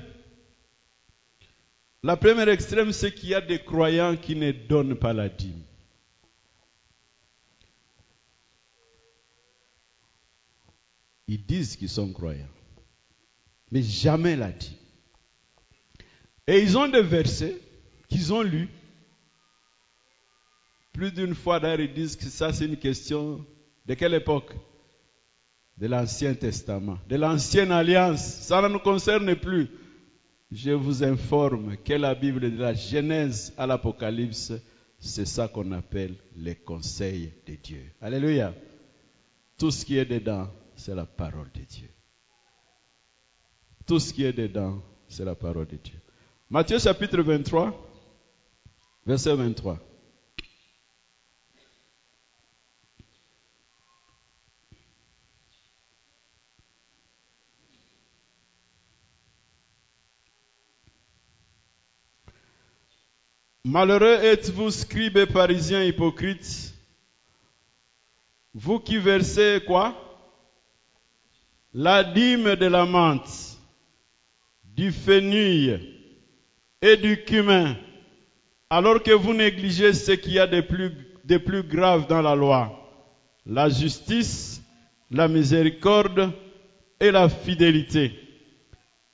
La 2.03 2.17
première 2.17 2.49
extrême, 2.49 2.91
c'est 2.91 3.13
qu'il 3.13 3.29
y 3.29 3.35
a 3.35 3.41
des 3.41 3.59
croyants 3.59 4.17
qui 4.17 4.35
ne 4.35 4.51
donnent 4.51 4.95
pas 4.95 5.13
la 5.13 5.29
dîme. 5.29 5.61
Ils 11.27 11.45
disent 11.45 11.75
qu'ils 11.75 11.89
sont 11.89 12.11
croyants, 12.11 12.49
mais 13.71 13.83
jamais 13.83 14.35
la 14.35 14.51
dîme. 14.51 14.73
Et 16.47 16.59
ils 16.59 16.77
ont 16.77 16.87
des 16.87 17.03
versets 17.03 17.57
qu'ils 18.09 18.33
ont 18.33 18.41
lus. 18.41 18.67
Plus 20.91 21.13
d'une 21.13 21.35
fois 21.35 21.59
d'ailleurs, 21.59 21.81
ils 21.81 21.93
disent 21.93 22.15
que 22.15 22.25
ça 22.25 22.51
c'est 22.51 22.65
une 22.65 22.77
question 22.77 23.45
de 23.85 23.93
quelle 23.93 24.15
époque? 24.15 24.53
De 25.77 25.87
l'Ancien 25.87 26.33
Testament, 26.33 26.97
de 27.07 27.15
l'Ancienne 27.15 27.71
Alliance. 27.71 28.21
Ça 28.41 28.61
ne 28.61 28.67
nous 28.67 28.79
concerne 28.79 29.35
plus. 29.35 29.69
Je 30.51 30.71
vous 30.71 31.01
informe 31.03 31.77
que 31.77 31.93
la 31.93 32.13
Bible 32.13 32.51
de 32.51 32.61
la 32.61 32.73
Genèse 32.73 33.53
à 33.57 33.65
l'Apocalypse, 33.65 34.51
c'est 34.99 35.25
ça 35.25 35.47
qu'on 35.47 35.71
appelle 35.71 36.15
les 36.35 36.55
conseils 36.55 37.31
de 37.47 37.55
Dieu. 37.55 37.83
Alléluia. 38.01 38.53
Tout 39.57 39.71
ce 39.71 39.85
qui 39.85 39.97
est 39.97 40.05
dedans, 40.05 40.49
c'est 40.75 40.93
la 40.93 41.05
parole 41.05 41.49
de 41.53 41.61
Dieu. 41.61 41.89
Tout 43.85 43.99
ce 43.99 44.13
qui 44.13 44.25
est 44.25 44.33
dedans, 44.33 44.81
c'est 45.07 45.23
la 45.23 45.35
parole 45.35 45.67
de 45.67 45.77
Dieu. 45.77 45.99
Matthieu 46.49 46.79
chapitre 46.79 47.21
23, 47.21 47.73
verset 49.05 49.35
23. 49.35 49.79
Malheureux 63.71 64.19
êtes-vous, 64.21 64.69
scribes 64.69 65.15
et 65.15 65.25
parisiens 65.25 65.81
hypocrites, 65.81 66.73
vous 68.53 68.81
qui 68.81 68.97
versez 68.97 69.63
quoi? 69.65 69.95
La 71.73 72.03
dîme 72.03 72.57
de 72.57 72.65
la 72.65 72.85
menthe, 72.85 73.57
du 74.65 74.91
fenouil 74.91 75.79
et 76.81 76.97
du 76.97 77.23
cumin, 77.23 77.77
alors 78.69 79.01
que 79.01 79.11
vous 79.11 79.33
négligez 79.33 79.93
ce 79.93 80.11
qu'il 80.11 80.33
y 80.33 80.39
a 80.39 80.47
de 80.47 80.59
plus, 80.59 80.91
de 81.23 81.37
plus 81.37 81.63
grave 81.63 82.07
dans 82.07 82.21
la 82.21 82.35
loi, 82.35 82.77
la 83.45 83.69
justice, 83.69 84.61
la 85.09 85.29
miséricorde 85.29 86.33
et 86.99 87.09
la 87.09 87.29
fidélité. 87.29 88.19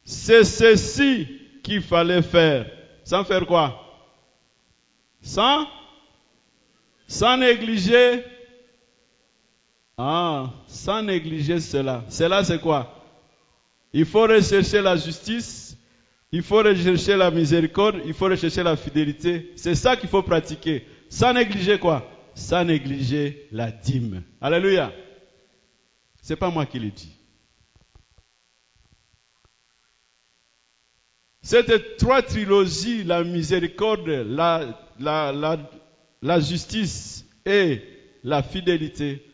C'est 0.04 0.44
ceci 0.44 1.28
qu'il 1.62 1.84
fallait 1.84 2.24
faire. 2.24 2.66
Sans 3.04 3.24
faire 3.24 3.46
quoi? 3.46 3.84
Sans, 5.22 5.68
négliger, 7.38 8.24
ah, 9.98 10.52
sans 10.68 11.02
négliger 11.02 11.60
cela. 11.60 12.04
Cela 12.10 12.44
c'est 12.44 12.60
quoi? 12.60 12.94
Il 13.94 14.06
faut 14.06 14.24
rechercher 14.24 14.82
la 14.82 14.96
justice, 14.96 15.78
il 16.32 16.44
faut 16.44 16.58
rechercher 16.58 17.16
la 17.16 17.32
miséricorde, 17.32 18.02
il 18.06 18.14
faut 18.14 18.26
rechercher 18.26 18.64
la 18.64 18.76
fidélité. 18.76 19.52
C'est 19.56 19.76
ça 19.76 19.96
qu'il 19.96 20.10
faut 20.10 20.24
pratiquer. 20.24 20.86
Sans 21.10 21.34
négliger 21.34 21.80
quoi? 21.80 22.10
Sans 22.36 22.64
négliger 22.64 23.48
la 23.52 23.72
dîme. 23.72 24.24
Alléluia. 24.42 24.92
C'est 26.22 26.36
pas 26.36 26.50
moi 26.50 26.66
qui 26.66 26.80
le 26.80 26.90
dis. 26.90 27.17
Cette 31.48 31.96
trois 31.96 32.22
trilogies, 32.24 33.06
la 33.06 33.24
miséricorde, 33.24 34.06
la 35.00 36.40
justice 36.42 37.26
et 37.46 37.82
la 38.26 38.44
fidélité, 38.44 39.26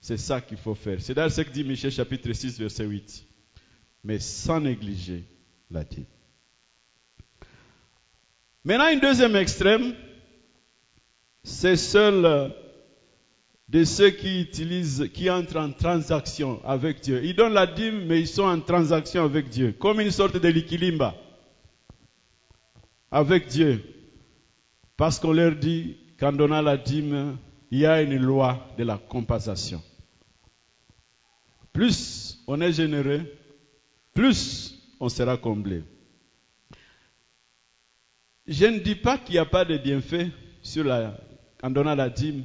c'est 0.00 0.16
ça 0.16 0.40
qu'il 0.40 0.58
faut 0.58 0.76
faire. 0.76 1.00
C'est 1.00 1.14
dans 1.14 1.28
ce 1.28 1.40
que 1.40 1.50
dit 1.50 1.64
Michel 1.64 1.90
chapitre 1.90 2.32
6, 2.32 2.60
verset 2.60 2.84
8. 2.84 3.26
Mais 4.04 4.20
sans 4.20 4.60
négliger 4.60 5.24
la 5.68 5.82
dîme. 5.82 6.04
Maintenant, 8.62 8.92
une 8.92 9.00
deuxième 9.00 9.34
extrême, 9.34 9.92
c'est 11.42 11.74
seul 11.74 12.54
de 13.68 13.82
ceux 13.82 14.10
qui 14.10 14.40
utilisent, 14.40 15.10
qui 15.12 15.28
entrent 15.28 15.58
en 15.58 15.72
transaction 15.72 16.64
avec 16.64 17.00
Dieu. 17.00 17.24
Ils 17.24 17.34
donnent 17.34 17.54
la 17.54 17.66
dîme, 17.66 18.04
mais 18.06 18.20
ils 18.20 18.28
sont 18.28 18.44
en 18.44 18.60
transaction 18.60 19.24
avec 19.24 19.48
Dieu, 19.48 19.74
comme 19.76 20.00
une 20.00 20.12
sorte 20.12 20.36
de 20.36 20.46
liquilimba 20.46 21.16
avec 23.10 23.48
Dieu. 23.48 23.82
Parce 24.96 25.18
qu'on 25.18 25.32
leur 25.32 25.54
dit 25.56 25.96
qu'en 26.18 26.32
donnant 26.32 26.62
la 26.62 26.76
dîme, 26.76 27.36
il 27.70 27.80
y 27.80 27.86
a 27.86 28.02
une 28.02 28.16
loi 28.16 28.66
de 28.78 28.84
la 28.84 28.98
compensation. 28.98 29.82
Plus 31.72 32.42
on 32.46 32.60
est 32.60 32.72
généreux, 32.72 33.26
plus 34.14 34.74
on 34.98 35.08
sera 35.08 35.36
comblé. 35.36 35.82
Je 38.46 38.66
ne 38.66 38.78
dis 38.78 38.94
pas 38.94 39.18
qu'il 39.18 39.34
n'y 39.34 39.38
a 39.38 39.44
pas 39.44 39.64
de 39.64 39.76
bienfait 39.76 40.30
sur 40.62 40.84
la, 40.84 41.18
en 41.62 41.70
donnant 41.70 41.94
la 41.94 42.08
dîme, 42.08 42.44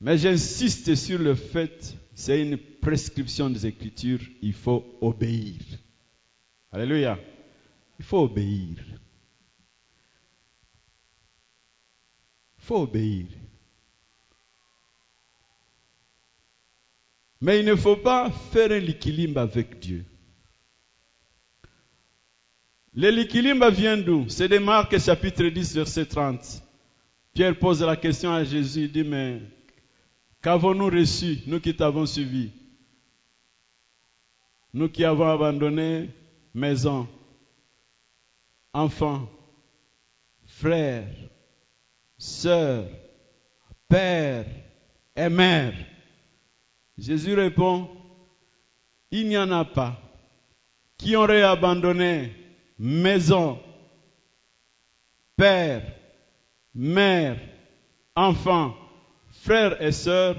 mais 0.00 0.18
j'insiste 0.18 0.94
sur 0.94 1.18
le 1.18 1.34
fait, 1.34 1.94
c'est 2.14 2.42
une 2.42 2.58
prescription 2.58 3.48
des 3.48 3.66
Écritures, 3.66 4.20
il 4.42 4.52
faut 4.52 4.84
obéir. 5.00 5.60
Alléluia. 6.72 7.18
Il 7.98 8.04
faut 8.04 8.22
obéir. 8.22 8.76
Faut 12.70 12.82
obéir. 12.82 13.26
Mais 17.40 17.58
il 17.58 17.66
ne 17.66 17.74
faut 17.74 17.96
pas 17.96 18.30
faire 18.30 18.70
un 18.70 18.78
liquilimbe 18.78 19.38
avec 19.38 19.80
Dieu. 19.80 20.04
Le 22.94 23.10
liquilimbe 23.10 23.64
vient 23.72 23.96
d'où? 23.96 24.28
C'est 24.28 24.46
de 24.46 24.58
Marc 24.58 24.96
chapitre 25.00 25.46
10 25.46 25.74
verset 25.74 26.06
30. 26.06 26.62
Pierre 27.34 27.58
pose 27.58 27.82
la 27.82 27.96
question 27.96 28.32
à 28.32 28.44
Jésus, 28.44 28.82
il 28.82 28.92
dit, 28.92 29.02
mais 29.02 29.40
qu'avons-nous 30.40 30.90
reçu, 30.90 31.38
nous 31.48 31.58
qui 31.58 31.74
t'avons 31.74 32.06
suivi? 32.06 32.52
Nous 34.72 34.88
qui 34.88 35.04
avons 35.04 35.28
abandonné 35.28 36.10
maison, 36.54 37.08
enfants, 38.72 39.28
frères, 40.46 41.08
sœurs, 42.20 42.86
père 43.88 44.44
et 45.16 45.28
mère. 45.30 45.72
Jésus 46.98 47.34
répond, 47.34 47.88
il 49.10 49.26
n'y 49.26 49.38
en 49.38 49.50
a 49.50 49.64
pas 49.64 49.98
qui 50.98 51.16
auraient 51.16 51.42
abandonné 51.42 52.30
maison, 52.78 53.58
père, 55.34 55.82
mère, 56.74 57.38
enfants, 58.14 58.76
frères 59.30 59.80
et 59.82 59.92
sœurs, 59.92 60.36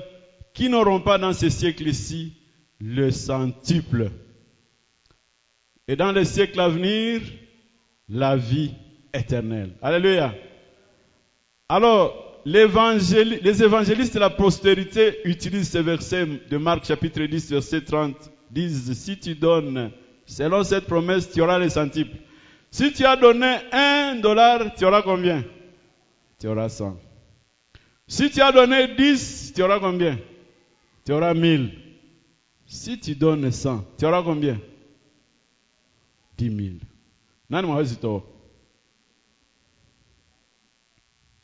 qui 0.54 0.70
n'auront 0.70 1.02
pas 1.02 1.18
dans 1.18 1.34
ce 1.34 1.50
siècle-ci 1.50 2.34
le 2.80 3.10
centuple. 3.10 4.12
Et 5.88 5.96
dans 5.96 6.12
le 6.12 6.24
siècle 6.24 6.60
à 6.60 6.70
venir, 6.70 7.22
la 8.08 8.38
vie 8.38 8.76
éternelle. 9.14 9.74
Alléluia. 9.82 10.36
Alors, 11.74 12.42
les 12.44 12.64
évangélistes 13.64 14.16
de 14.16 14.20
la 14.20 14.30
postérité 14.30 15.20
utilisent 15.24 15.72
ce 15.72 15.78
verset 15.78 16.26
de 16.26 16.58
Marc 16.58 16.84
chapitre 16.84 17.24
10, 17.24 17.50
verset 17.50 17.86
30. 17.86 18.30
Disent, 18.50 18.92
si 18.92 19.18
tu 19.18 19.36
donnes, 19.36 19.90
selon 20.26 20.66
cette 20.66 20.86
promesse, 20.86 21.32
tu 21.32 21.42
auras 21.42 21.58
les 21.60 21.70
centiples. 21.70 22.18
Si 22.72 22.92
tu 22.92 23.06
as 23.06 23.16
donné 23.16 23.56
un 23.72 24.18
dollar, 24.18 24.76
tu 24.76 24.84
auras 24.84 25.02
combien? 25.02 25.46
Tu 26.42 26.48
auras 26.50 26.68
100. 26.68 27.00
Si 28.06 28.30
tu 28.30 28.42
as 28.42 28.52
donné 28.52 28.94
10, 28.94 29.54
tu 29.56 29.64
auras 29.64 29.80
combien? 29.80 30.20
Tu 31.06 31.14
auras 31.14 31.34
1000. 31.34 31.72
Si 32.66 33.00
tu 33.00 33.16
donnes 33.16 33.50
100, 33.50 33.86
tu 33.98 34.06
auras 34.06 34.24
combien? 34.24 34.60
10 36.38 36.50
000. 36.50 37.62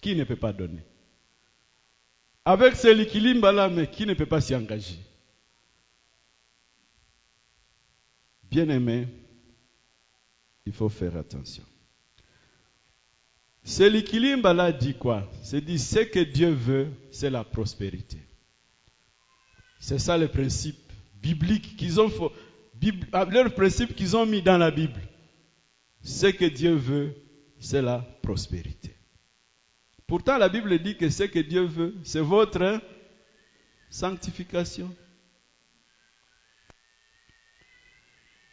Qui 0.08 0.15
ne 0.15 0.24
peut 0.24 0.38
pas 0.38 0.54
donner 0.54 0.84
Avec 2.46 2.78
ce 2.78 2.88
liquilimba 2.88 3.52
là, 3.52 3.67
mais 3.67 3.91
qui 3.91 4.06
ne 4.06 4.13
peut 4.13 4.26
pas 4.26 4.39
s'y 4.39 4.56
engager 4.56 4.98
Bien-aimé, 8.43 9.10
il 10.65 10.72
faut 10.72 10.88
faire 10.88 11.17
attention. 11.17 11.65
Ce 13.65 13.84
l'équilibre 13.84 14.54
là 14.54 14.72
dit 14.72 14.93
quoi? 14.93 15.30
C'est 15.43 15.60
dit 15.60 15.78
ce 15.78 16.00
que 16.00 16.20
Dieu 16.20 16.52
veut, 16.52 16.88
c'est 17.12 17.30
la 17.30 17.43
prospérité. 17.43 18.20
C'est 19.82 20.00
ça 20.00 20.17
le 20.17 20.30
principe 20.30 20.89
biblique 21.15 21.76
qu'ils 21.76 22.00
ont, 22.00 22.10
ah, 23.12 23.26
leur 23.26 23.54
principe 23.54 23.93
qu'ils 23.93 24.15
ont 24.15 24.26
mis 24.26 24.41
dans 24.41 24.58
la 24.58 24.72
Bible. 24.72 25.02
Ce 26.02 26.28
que 26.28 26.46
Dieu 26.46 26.76
veut, 26.76 27.13
c'est 27.60 27.82
la 27.82 28.00
prospérité. 28.22 28.96
Pourtant, 30.08 30.38
la 30.38 30.48
Bible 30.48 30.80
dit 30.80 30.96
que 30.96 31.10
ce 31.10 31.24
que 31.24 31.39
Dieu 31.39 31.65
veut, 31.65 31.93
c'est 32.04 32.22
votre 32.22 32.82
sanctification. 33.89 34.96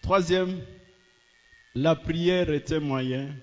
Troisième, 0.03 0.61
la 1.77 1.95
prière 1.95 2.51
est 2.51 2.73
un 2.73 2.81
moyen 2.81 3.35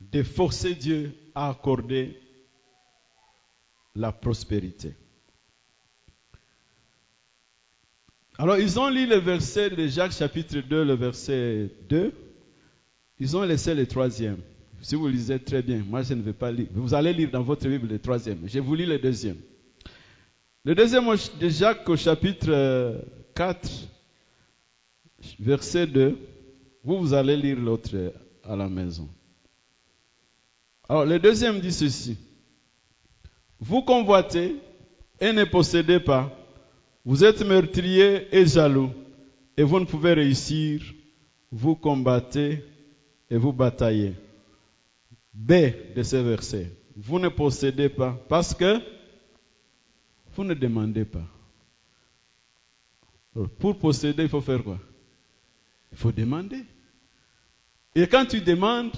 de 0.00 0.22
forcer 0.24 0.74
Dieu 0.74 1.14
à 1.34 1.48
accorder 1.48 2.20
la 3.94 4.10
prospérité. 4.10 4.94
Alors, 8.36 8.56
ils 8.56 8.80
ont 8.80 8.88
lu 8.88 9.06
le 9.06 9.16
verset 9.16 9.70
de 9.70 9.86
Jacques 9.86 10.12
chapitre 10.12 10.58
2, 10.58 10.84
le 10.84 10.94
verset 10.94 11.70
2. 11.88 12.12
Ils 13.20 13.36
ont 13.36 13.42
laissé 13.42 13.74
le 13.74 13.86
troisième. 13.86 14.42
Si 14.82 14.96
vous 14.96 15.06
lisez 15.06 15.38
très 15.38 15.62
bien, 15.62 15.80
moi 15.88 16.02
je 16.02 16.12
ne 16.12 16.22
vais 16.22 16.32
pas 16.32 16.50
lire. 16.50 16.66
Vous 16.74 16.92
allez 16.92 17.12
lire 17.12 17.30
dans 17.30 17.42
votre 17.42 17.68
Bible 17.68 17.86
le 17.86 18.00
troisième. 18.00 18.40
Je 18.46 18.58
vous 18.58 18.74
lis 18.74 18.84
le 18.84 18.98
deuxième. 18.98 19.36
Le 20.64 20.74
deuxième 20.74 21.04
de 21.40 21.48
Jacques 21.48 21.88
au 21.88 21.96
chapitre 21.96 23.00
4, 23.36 23.70
verset 25.38 25.86
2. 25.86 26.18
Vous, 26.82 26.98
vous 26.98 27.14
allez 27.14 27.36
lire 27.36 27.60
l'autre 27.60 28.12
à 28.42 28.56
la 28.56 28.68
maison. 28.68 29.08
Alors, 30.88 31.04
le 31.04 31.20
deuxième 31.20 31.60
dit 31.60 31.72
ceci. 31.72 32.16
Vous 33.60 33.82
convoitez 33.82 34.56
et 35.20 35.32
ne 35.32 35.44
possédez 35.44 36.00
pas. 36.00 36.36
Vous 37.04 37.22
êtes 37.22 37.46
meurtrier 37.46 38.26
et 38.36 38.46
jaloux 38.46 38.90
et 39.56 39.62
vous 39.62 39.78
ne 39.78 39.84
pouvez 39.84 40.14
réussir. 40.14 40.82
Vous 41.52 41.76
combattez 41.76 42.64
et 43.30 43.36
vous 43.36 43.52
bataillez. 43.52 44.14
B 45.32 45.52
de 45.94 46.02
ce 46.02 46.16
verset. 46.16 46.70
Vous 46.96 47.18
ne 47.18 47.28
possédez 47.28 47.88
pas 47.88 48.12
parce 48.28 48.54
que 48.54 48.80
vous 50.34 50.44
ne 50.44 50.54
demandez 50.54 51.04
pas. 51.04 51.26
pour 53.58 53.78
posséder, 53.78 54.24
il 54.24 54.28
faut 54.28 54.40
faire 54.40 54.62
quoi? 54.62 54.78
Il 55.90 55.98
faut 55.98 56.12
demander. 56.12 56.64
Et 57.94 58.06
quand 58.06 58.24
tu 58.26 58.40
demandes, 58.40 58.92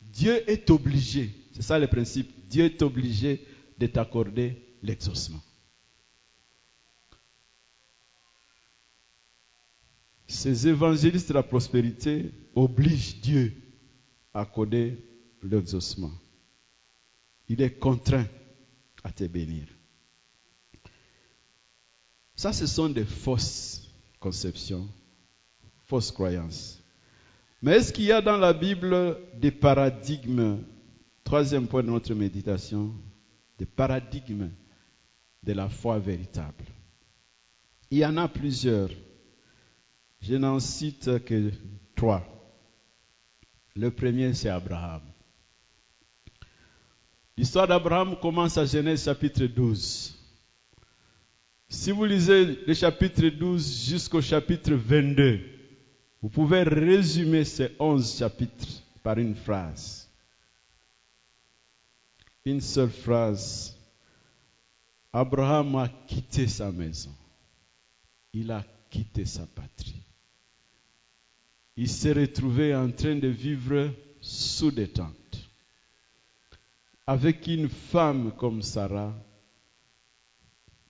Dieu 0.00 0.48
est 0.50 0.70
obligé. 0.70 1.30
C'est 1.52 1.62
ça 1.62 1.78
le 1.78 1.86
principe. 1.86 2.30
Dieu 2.48 2.64
est 2.64 2.82
obligé 2.82 3.44
de 3.78 3.86
t'accorder 3.86 4.56
l'exaucement. 4.82 5.40
Ces 10.26 10.68
évangélistes 10.68 11.28
de 11.28 11.34
la 11.34 11.42
prospérité 11.42 12.30
obligent 12.54 13.20
Dieu 13.20 13.54
à 14.34 14.42
accorder 14.42 14.98
l'exaucement. 15.42 16.12
Il 17.48 17.62
est 17.62 17.78
contraint 17.78 18.26
à 19.04 19.12
te 19.12 19.24
bénir. 19.24 19.66
Ça, 22.34 22.52
ce 22.52 22.66
sont 22.66 22.88
des 22.88 23.04
fausses 23.04 23.88
conceptions, 24.20 24.88
fausses 25.86 26.12
croyances. 26.12 26.82
Mais 27.62 27.72
est-ce 27.72 27.92
qu'il 27.92 28.04
y 28.04 28.12
a 28.12 28.20
dans 28.20 28.36
la 28.36 28.52
Bible 28.52 29.18
des 29.34 29.50
paradigmes, 29.50 30.62
troisième 31.24 31.66
point 31.66 31.82
de 31.82 31.88
notre 31.88 32.14
méditation, 32.14 32.94
des 33.58 33.66
paradigmes 33.66 34.50
de 35.42 35.52
la 35.52 35.68
foi 35.68 35.98
véritable? 35.98 36.64
Il 37.90 37.98
y 37.98 38.06
en 38.06 38.16
a 38.18 38.28
plusieurs. 38.28 38.90
Je 40.20 40.34
n'en 40.36 40.60
cite 40.60 41.24
que 41.24 41.50
trois. 41.96 42.24
Le 43.74 43.90
premier, 43.90 44.34
c'est 44.34 44.48
Abraham. 44.48 45.02
L'histoire 47.38 47.68
d'Abraham 47.68 48.16
commence 48.16 48.58
à 48.58 48.66
Genèse 48.66 49.04
chapitre 49.04 49.44
12. 49.44 50.12
Si 51.68 51.92
vous 51.92 52.04
lisez 52.04 52.58
le 52.66 52.74
chapitre 52.74 53.28
12 53.28 53.84
jusqu'au 53.90 54.20
chapitre 54.20 54.72
22, 54.72 55.40
vous 56.20 56.30
pouvez 56.30 56.64
résumer 56.64 57.44
ces 57.44 57.76
11 57.78 58.18
chapitres 58.18 58.82
par 59.04 59.18
une 59.18 59.36
phrase. 59.36 60.10
Une 62.44 62.60
seule 62.60 62.90
phrase. 62.90 63.76
Abraham 65.12 65.76
a 65.76 65.88
quitté 66.08 66.48
sa 66.48 66.72
maison. 66.72 67.14
Il 68.32 68.50
a 68.50 68.64
quitté 68.90 69.24
sa 69.24 69.46
patrie. 69.46 70.02
Il 71.76 71.88
s'est 71.88 72.14
retrouvé 72.14 72.74
en 72.74 72.90
train 72.90 73.14
de 73.14 73.28
vivre 73.28 73.94
sous 74.20 74.72
des 74.72 74.88
tentes 74.88 75.17
avec 77.08 77.46
une 77.46 77.70
femme 77.70 78.32
comme 78.36 78.60
Sarah 78.60 79.14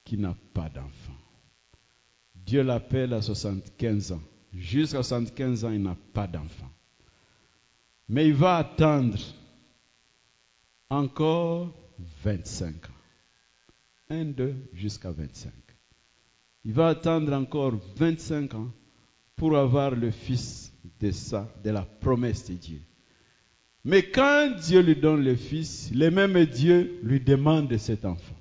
qui 0.02 0.18
n'a 0.18 0.35
pas 0.52 0.68
d'enfant. 0.68 1.12
Dieu 2.35 2.62
l'appelle 2.62 3.14
à 3.14 3.22
75 3.22 4.11
ans. 4.11 4.22
Jusqu'à 4.52 5.04
75 5.04 5.64
ans, 5.64 5.70
il 5.70 5.81
n'a 5.81 5.96
pas 6.12 6.26
d'enfant. 6.26 6.70
Mais 8.09 8.26
il 8.26 8.35
va 8.35 8.57
attendre 8.57 9.16
encore 10.90 11.72
25 12.24 12.74
ans. 12.74 13.00
1, 14.11 14.24
2, 14.24 14.57
jusqu'à 14.72 15.12
25. 15.12 15.52
Il 16.64 16.72
va 16.72 16.88
attendre 16.88 17.33
encore 17.33 17.74
25 17.94 18.54
ans 18.54 18.72
pour 19.37 19.57
avoir 19.57 19.92
le 19.92 20.11
fils 20.11 20.72
de 20.98 21.12
ça, 21.12 21.48
de 21.62 21.70
la 21.70 21.83
promesse 21.83 22.44
de 22.50 22.54
Dieu. 22.54 22.83
Mais 23.88 24.03
quand 24.03 24.55
Dieu 24.61 24.83
lui 24.83 24.96
donne 24.96 25.24
le 25.24 25.35
fils, 25.35 25.90
le 25.94 26.11
même 26.11 26.44
Dieu 26.44 27.01
lui 27.03 27.20
demande 27.20 27.74
cet 27.79 28.05
enfant. 28.05 28.37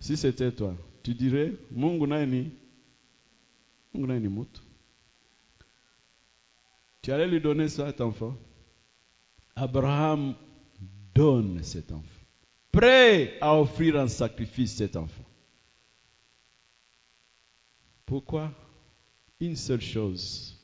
Si 0.00 0.16
c'était 0.16 0.50
toi, 0.50 0.74
tu 1.04 1.14
dirais, 1.14 1.52
mutu? 1.70 2.50
Tu 7.02 7.12
allais 7.12 7.28
lui 7.28 7.40
donner 7.40 7.68
cet 7.68 8.00
enfant? 8.00 8.36
Abraham 9.54 10.34
donne 11.14 11.62
cet 11.62 11.92
enfant. 11.92 12.26
Prêt 12.72 13.38
à 13.40 13.56
offrir 13.56 13.94
en 13.94 14.08
sacrifice 14.08 14.74
cet 14.74 14.96
enfant. 14.96 15.22
Pourquoi? 18.04 18.50
Une 19.38 19.54
seule 19.54 19.80
chose. 19.80 20.60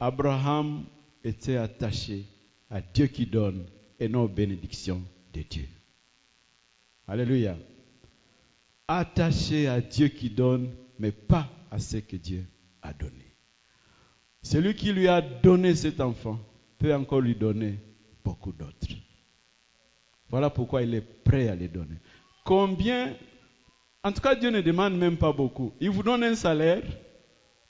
Abraham 0.00 0.84
était 1.26 1.56
attaché 1.56 2.24
à 2.70 2.80
Dieu 2.80 3.06
qui 3.06 3.26
donne 3.26 3.66
et 3.98 4.08
non 4.08 4.24
aux 4.24 4.28
bénédictions 4.28 5.02
de 5.32 5.42
Dieu. 5.42 5.66
Alléluia. 7.08 7.56
Attaché 8.88 9.66
à 9.66 9.80
Dieu 9.80 10.08
qui 10.08 10.30
donne, 10.30 10.70
mais 10.98 11.12
pas 11.12 11.48
à 11.70 11.78
ce 11.78 11.98
que 11.98 12.16
Dieu 12.16 12.44
a 12.82 12.92
donné. 12.92 13.34
Celui 14.42 14.74
qui 14.74 14.92
lui 14.92 15.08
a 15.08 15.20
donné 15.20 15.74
cet 15.74 16.00
enfant 16.00 16.38
peut 16.78 16.94
encore 16.94 17.20
lui 17.20 17.34
donner 17.34 17.78
beaucoup 18.24 18.52
d'autres. 18.52 18.86
Voilà 20.28 20.50
pourquoi 20.50 20.82
il 20.82 20.94
est 20.94 21.00
prêt 21.24 21.48
à 21.48 21.54
les 21.54 21.68
donner. 21.68 21.96
Combien, 22.44 23.14
en 24.04 24.12
tout 24.12 24.20
cas 24.20 24.36
Dieu 24.36 24.50
ne 24.50 24.60
demande 24.60 24.96
même 24.96 25.16
pas 25.16 25.32
beaucoup. 25.32 25.72
Il 25.80 25.90
vous 25.90 26.02
donne 26.02 26.22
un 26.22 26.36
salaire, 26.36 26.82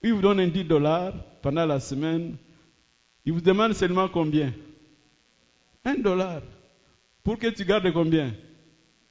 il 0.03 0.13
vous 0.13 0.21
donne 0.21 0.41
un 0.41 0.49
10 0.49 0.65
dollars 0.65 1.15
pendant 1.41 1.65
la 1.65 1.81
semaine, 1.81 2.37
il 3.27 3.33
vous 3.33 3.41
demande 3.41 3.75
seulement 3.75 4.09
combien? 4.09 4.55
Un 5.85 5.97
dollar. 5.97 6.43
Pour 7.23 7.39
que 7.39 7.49
tu 7.49 7.65
gardes 7.65 7.93
combien? 7.93 8.33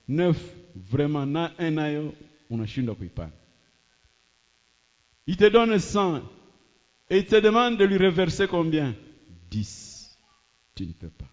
Neuf. 0.07 0.37
Vraiment, 0.75 1.25
na 1.25 1.53
un 1.57 1.77
ayo, 1.77 2.13
unashindwa 2.49 2.95
kuipata. 2.95 3.31
Il 5.25 5.37
te 5.37 5.49
donne 5.49 5.79
100 5.79 6.21
et 7.09 7.19
il 7.19 7.25
te 7.25 7.37
demande 7.39 7.77
de 7.77 7.85
lui 7.85 7.97
reverser 7.97 8.47
combien? 8.47 8.93
10. 9.49 10.17
Tu 10.75 10.85
ne 10.85 10.91
peux 10.91 11.09
pas. 11.09 11.29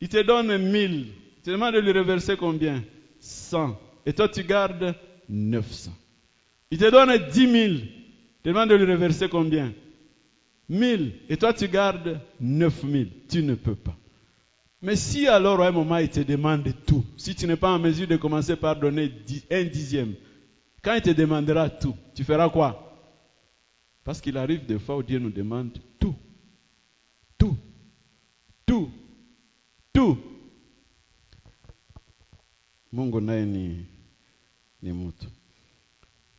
Il 0.00 0.08
te 0.08 0.22
donne 0.22 0.56
1000. 0.58 1.06
Il 1.38 1.42
te 1.42 1.50
demande 1.50 1.74
de 1.74 1.80
lui 1.80 1.92
reverser 1.92 2.36
combien? 2.36 2.84
100. 3.20 3.80
Et 4.04 4.12
toi, 4.12 4.28
tu 4.28 4.44
gardes 4.44 4.94
900. 5.28 5.92
Il 6.70 6.78
te 6.78 6.90
donne 6.90 7.16
10 7.30 7.50
000. 7.50 7.54
Il 7.54 7.88
te 8.42 8.48
demande 8.50 8.68
de 8.68 8.74
lui 8.74 8.92
reverser 8.92 9.28
combien? 9.30 9.72
1000 10.72 11.12
et 11.28 11.36
toi 11.36 11.52
tu 11.52 11.68
gardes 11.68 12.18
9000, 12.40 13.10
tu 13.28 13.42
ne 13.42 13.54
peux 13.54 13.74
pas. 13.74 13.96
Mais 14.80 14.96
si 14.96 15.28
alors 15.28 15.60
à 15.60 15.68
un 15.68 15.72
moment 15.72 15.98
il 15.98 16.08
te 16.08 16.20
demande 16.20 16.72
tout, 16.86 17.04
si 17.16 17.34
tu 17.34 17.46
n'es 17.46 17.56
pas 17.56 17.70
en 17.70 17.78
mesure 17.78 18.08
de 18.08 18.16
commencer 18.16 18.56
par 18.56 18.76
donner 18.76 19.12
un 19.50 19.64
dixième, 19.64 20.14
quand 20.82 20.94
il 20.94 21.02
te 21.02 21.10
demandera 21.10 21.68
tout, 21.68 21.94
tu 22.14 22.24
feras 22.24 22.48
quoi? 22.48 22.88
Parce 24.02 24.20
qu'il 24.20 24.36
arrive 24.36 24.66
des 24.66 24.78
fois 24.78 24.96
où 24.96 25.02
Dieu 25.02 25.18
nous 25.18 25.30
demande 25.30 25.78
tout. 26.00 26.16
Tout. 27.38 27.56
Tout. 28.66 28.90
Tout. 29.92 30.18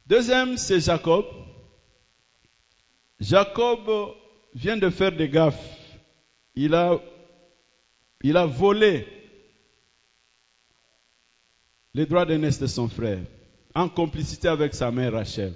Deuxième, 0.05 0.57
c'est 0.57 0.79
Jacob. 0.81 1.25
Jacob 3.19 4.15
vient 4.55 4.77
de 4.77 4.89
faire 4.89 5.11
des 5.11 5.29
gaffes. 5.29 5.77
Il 6.55 6.73
a, 6.73 6.99
il 8.21 8.37
a 8.37 8.45
volé 8.45 9.07
les 11.93 12.05
droits 12.05 12.25
d'aînesse 12.25 12.59
de 12.59 12.67
son 12.67 12.87
frère 12.87 13.23
en 13.75 13.89
complicité 13.89 14.47
avec 14.47 14.73
sa 14.73 14.91
mère 14.91 15.13
Rachel. 15.13 15.53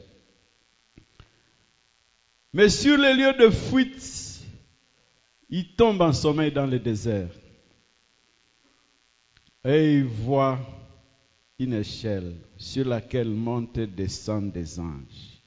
Mais 2.54 2.70
sur 2.70 2.98
les 2.98 3.14
lieux 3.14 3.34
de 3.34 3.50
fuite, 3.50 4.42
il 5.50 5.76
tombe 5.76 6.02
en 6.02 6.14
sommeil 6.14 6.52
dans 6.52 6.66
le 6.66 6.80
désert. 6.80 7.30
Et 9.64 9.96
il 9.96 10.06
voit 10.06 10.60
une 11.60 11.74
échelle 11.74 12.36
sur 12.58 12.86
laquelle 12.86 13.30
montent 13.30 13.78
et 13.78 13.88
descendent 13.88 14.52
des 14.52 14.80
anges. 14.80 15.42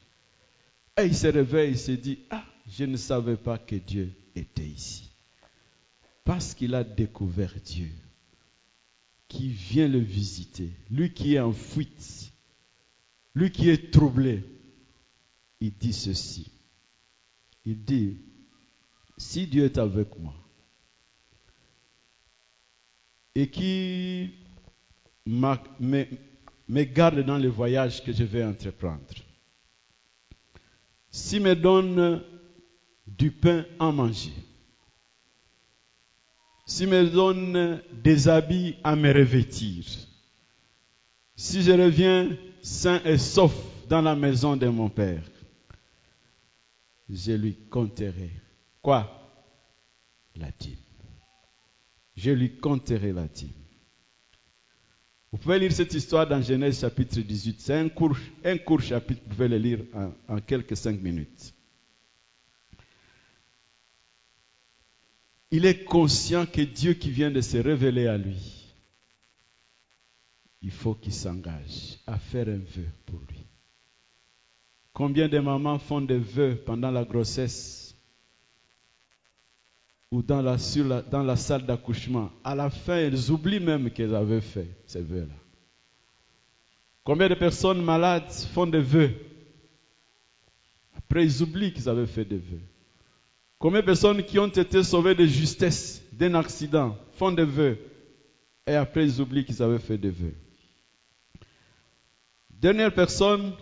Et 0.98 1.06
il 1.06 1.16
se 1.16 1.28
réveille, 1.28 1.72
il 1.72 1.78
se 1.78 1.92
dit, 1.92 2.18
ah, 2.30 2.44
je 2.70 2.84
ne 2.84 2.96
savais 2.96 3.36
pas 3.36 3.58
que 3.58 3.76
Dieu 3.76 4.12
était 4.34 4.66
ici. 4.66 5.10
Parce 6.24 6.54
qu'il 6.54 6.74
a 6.74 6.84
découvert 6.84 7.54
Dieu, 7.64 7.90
qui 9.28 9.48
vient 9.48 9.88
le 9.88 9.98
visiter, 9.98 10.70
lui 10.90 11.12
qui 11.12 11.34
est 11.34 11.40
en 11.40 11.52
fuite, 11.52 12.32
lui 13.34 13.50
qui 13.50 13.68
est 13.68 13.92
troublé, 13.92 14.44
il 15.60 15.72
dit 15.72 15.92
ceci. 15.92 16.50
Il 17.64 17.84
dit, 17.84 18.18
si 19.18 19.46
Dieu 19.46 19.64
est 19.64 19.78
avec 19.78 20.18
moi 20.18 20.34
et 23.34 23.50
qui 23.50 24.30
me 25.26 26.82
garde 26.84 27.20
dans 27.20 27.38
le 27.38 27.48
voyage 27.48 28.02
que 28.02 28.12
je 28.12 28.24
vais 28.24 28.44
entreprendre, 28.44 29.04
s'il 31.10 31.42
me 31.42 31.54
donne 31.54 32.22
du 33.06 33.30
pain 33.30 33.64
à 33.78 33.90
manger, 33.90 34.32
s'il 36.66 36.88
me 36.88 37.08
donne 37.08 37.82
des 37.92 38.28
habits 38.28 38.76
à 38.84 38.94
me 38.94 39.12
revêtir, 39.12 39.84
si 41.34 41.62
je 41.62 41.72
reviens 41.72 42.36
sain 42.62 43.00
et 43.04 43.18
sauf 43.18 43.52
dans 43.88 44.02
la 44.02 44.14
maison 44.14 44.56
de 44.56 44.68
mon 44.68 44.88
Père, 44.88 45.24
je 47.08 47.32
lui 47.32 47.56
compterai 47.68 48.30
quoi? 48.80 49.16
La 50.36 50.50
dîme. 50.58 50.76
Je 52.16 52.30
lui 52.30 52.56
compterai 52.58 53.12
la 53.12 53.26
dîme. 53.26 53.50
Vous 55.32 55.38
pouvez 55.38 55.58
lire 55.58 55.72
cette 55.72 55.94
histoire 55.94 56.26
dans 56.28 56.42
Genèse 56.42 56.80
chapitre 56.80 57.20
18. 57.20 57.60
C'est 57.60 57.74
un 57.74 57.88
court, 57.88 58.16
un 58.44 58.58
court 58.58 58.80
chapitre, 58.80 59.22
vous 59.24 59.34
pouvez 59.34 59.48
le 59.48 59.58
lire 59.58 59.80
en, 59.94 60.12
en 60.28 60.40
quelques 60.40 60.76
cinq 60.76 61.00
minutes. 61.00 61.52
Il 65.50 65.66
est 65.66 65.84
conscient 65.84 66.46
que 66.46 66.60
Dieu 66.60 66.94
qui 66.94 67.10
vient 67.10 67.30
de 67.30 67.40
se 67.40 67.56
révéler 67.56 68.06
à 68.06 68.16
lui, 68.16 68.60
il 70.62 70.70
faut 70.70 70.94
qu'il 70.94 71.12
s'engage 71.12 71.98
à 72.06 72.18
faire 72.18 72.48
un 72.48 72.58
vœu 72.58 72.86
pour 73.06 73.20
lui. 73.28 73.40
Combien 74.92 75.28
de 75.28 75.38
mamans 75.38 75.78
font 75.78 76.00
des 76.00 76.18
vœux 76.18 76.56
pendant 76.66 76.90
la 76.90 77.04
grossesse 77.04 77.96
ou 80.10 80.22
dans 80.22 80.42
la, 80.42 81.36
salle 81.36 81.64
d'accouchement 81.64 82.30
À 82.42 82.54
la 82.54 82.68
fin, 82.68 82.96
elles 82.96 83.30
oublient 83.30 83.60
même 83.60 83.90
qu'elles 83.90 84.14
avaient 84.14 84.40
fait 84.40 84.68
ces 84.86 85.02
vœux-là. 85.02 85.34
Combien 87.04 87.28
de 87.28 87.34
personnes 87.34 87.82
malades 87.82 88.30
font 88.52 88.66
des 88.66 88.82
vœux? 88.82 89.14
Après, 90.96 91.24
ils 91.24 91.42
oublient 91.42 91.72
qu'ils 91.72 91.88
avaient 91.88 92.06
fait 92.06 92.24
des 92.24 92.38
vœux. 92.38 92.60
Combien 93.60 93.82
de 93.82 93.84
personnes 93.84 94.22
qui 94.24 94.38
ont 94.38 94.46
été 94.46 94.82
sauvées 94.82 95.14
de 95.14 95.26
justesse 95.26 96.02
d'un 96.12 96.34
accident 96.34 96.96
font 97.18 97.30
des 97.30 97.44
vœux 97.44 97.78
et 98.66 98.74
après 98.74 99.04
ils 99.04 99.20
oublient 99.20 99.44
qu'ils 99.44 99.62
avaient 99.62 99.78
fait 99.78 99.98
des 99.98 100.08
vœux. 100.08 100.34
Dernière 102.48 102.92
personne, 102.94 103.52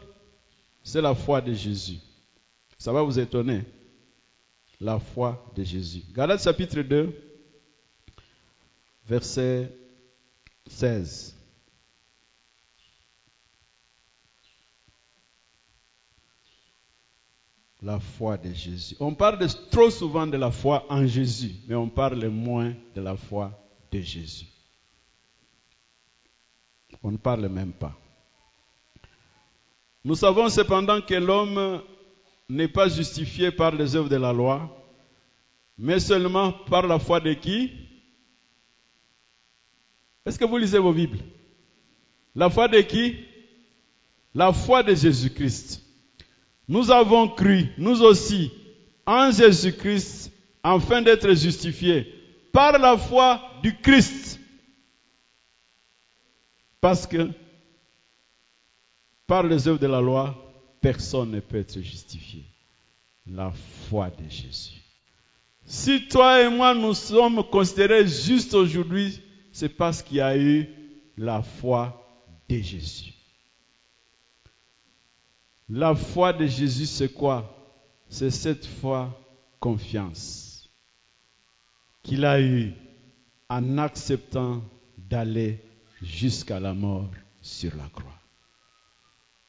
c'est 0.85 1.03
la 1.03 1.17
foi 1.17 1.41
de 1.41 1.53
Jésus. 1.53 1.99
Ça 2.79 2.93
va 2.93 3.03
vous 3.03 3.19
étonner. 3.19 3.65
La 4.81 5.01
foi 5.01 5.45
de 5.57 5.65
Jésus. 5.65 6.05
Galates 6.15 6.45
chapitre 6.45 6.81
2, 6.81 7.13
verset 9.05 9.73
16. 10.69 11.38
La 17.81 18.01
foi 18.01 18.37
de 18.37 18.53
Jésus. 18.53 18.97
On 18.99 19.15
parle 19.15 19.47
trop 19.71 19.91
souvent 19.91 20.27
de 20.27 20.37
la 20.37 20.51
foi 20.51 20.85
en 20.89 21.07
Jésus, 21.07 21.55
mais 21.69 21.77
on 21.77 21.89
parle 21.89 22.27
moins 22.29 22.75
de 22.95 23.01
la 23.01 23.17
foi 23.17 23.53
de 23.93 24.01
Jésus. 24.01 24.47
On 27.03 27.13
ne 27.13 27.17
parle 27.17 27.49
même 27.49 27.73
pas. 27.73 27.97
Nous 30.05 30.17
savons 30.17 30.49
cependant 30.49 31.01
que 31.01 31.15
l'homme 31.15 31.83
n'est 32.49 32.69
pas 32.69 32.89
justifié 32.89 33.53
par 33.53 33.73
les 33.73 33.95
œuvres 33.95 34.09
de 34.09 34.17
la 34.17 34.33
loi, 34.33 34.75
mais 35.77 36.01
seulement 36.01 36.53
par 36.53 36.87
la 36.87 36.99
foi 36.99 37.21
de 37.21 37.35
qui? 37.35 37.71
Est-ce 40.27 40.39
que 40.39 40.45
vous 40.45 40.57
lisez 40.57 40.79
vos 40.79 40.93
Bibles? 40.93 41.21
La 42.35 42.51
foi 42.51 42.67
de 42.67 42.81
qui? 42.81 43.17
La 44.35 44.53
foi 44.53 44.83
de 44.83 44.95
Jésus-Christ. 44.95 45.88
Nous 46.69 46.91
avons 46.91 47.29
cru, 47.29 47.69
nous 47.79 48.03
aussi, 48.03 48.53
en 49.07 49.31
Jésus-Christ, 49.31 50.31
afin 50.63 51.01
d'être 51.01 51.33
justifiés 51.35 52.13
par 52.53 52.79
la 52.79 52.99
foi 52.99 53.41
du 53.63 53.75
Christ. 53.77 54.39
Parce 56.81 57.07
que 57.07 57.31
par 59.27 59.43
les 59.45 59.67
œuvres 59.67 59.79
de 59.79 59.87
la 59.87 60.01
loi, 60.01 60.37
personne 60.81 61.31
ne 61.31 61.41
peut 61.41 61.59
être 61.59 61.81
justifié. 61.81 62.45
La 63.27 63.53
foi 63.89 64.11
de 64.11 64.29
Jésus. 64.29 64.83
Si 65.65 66.09
toi 66.09 66.43
et 66.43 66.49
moi 66.49 66.75
nous 66.75 66.95
sommes 66.95 67.45
considérés 67.45 68.07
justes 68.07 68.55
aujourd'hui, 68.55 69.21
c'est 69.53 69.69
parce 69.69 70.03
qu'il 70.03 70.17
y 70.17 70.21
a 70.21 70.37
eu 70.37 70.67
la 71.17 71.43
foi 71.43 72.07
de 72.49 72.57
Jésus. 72.57 73.13
La 75.69 75.95
foi 75.95 76.33
de 76.33 76.47
Jésus, 76.47 76.87
c'est 76.87 77.13
quoi? 77.13 77.55
C'est 78.09 78.31
cette 78.31 78.65
foi 78.65 79.19
confiance 79.61 80.71
qu'il 82.03 82.25
a 82.25 82.41
eue 82.41 82.73
en 83.51 83.77
acceptant 83.77 84.63
d'aller 84.97 85.63
jusqu'à 86.01 86.59
la 86.59 86.73
mort 86.73 87.11
sur 87.43 87.77
la 87.77 87.89
croix. 87.91 88.19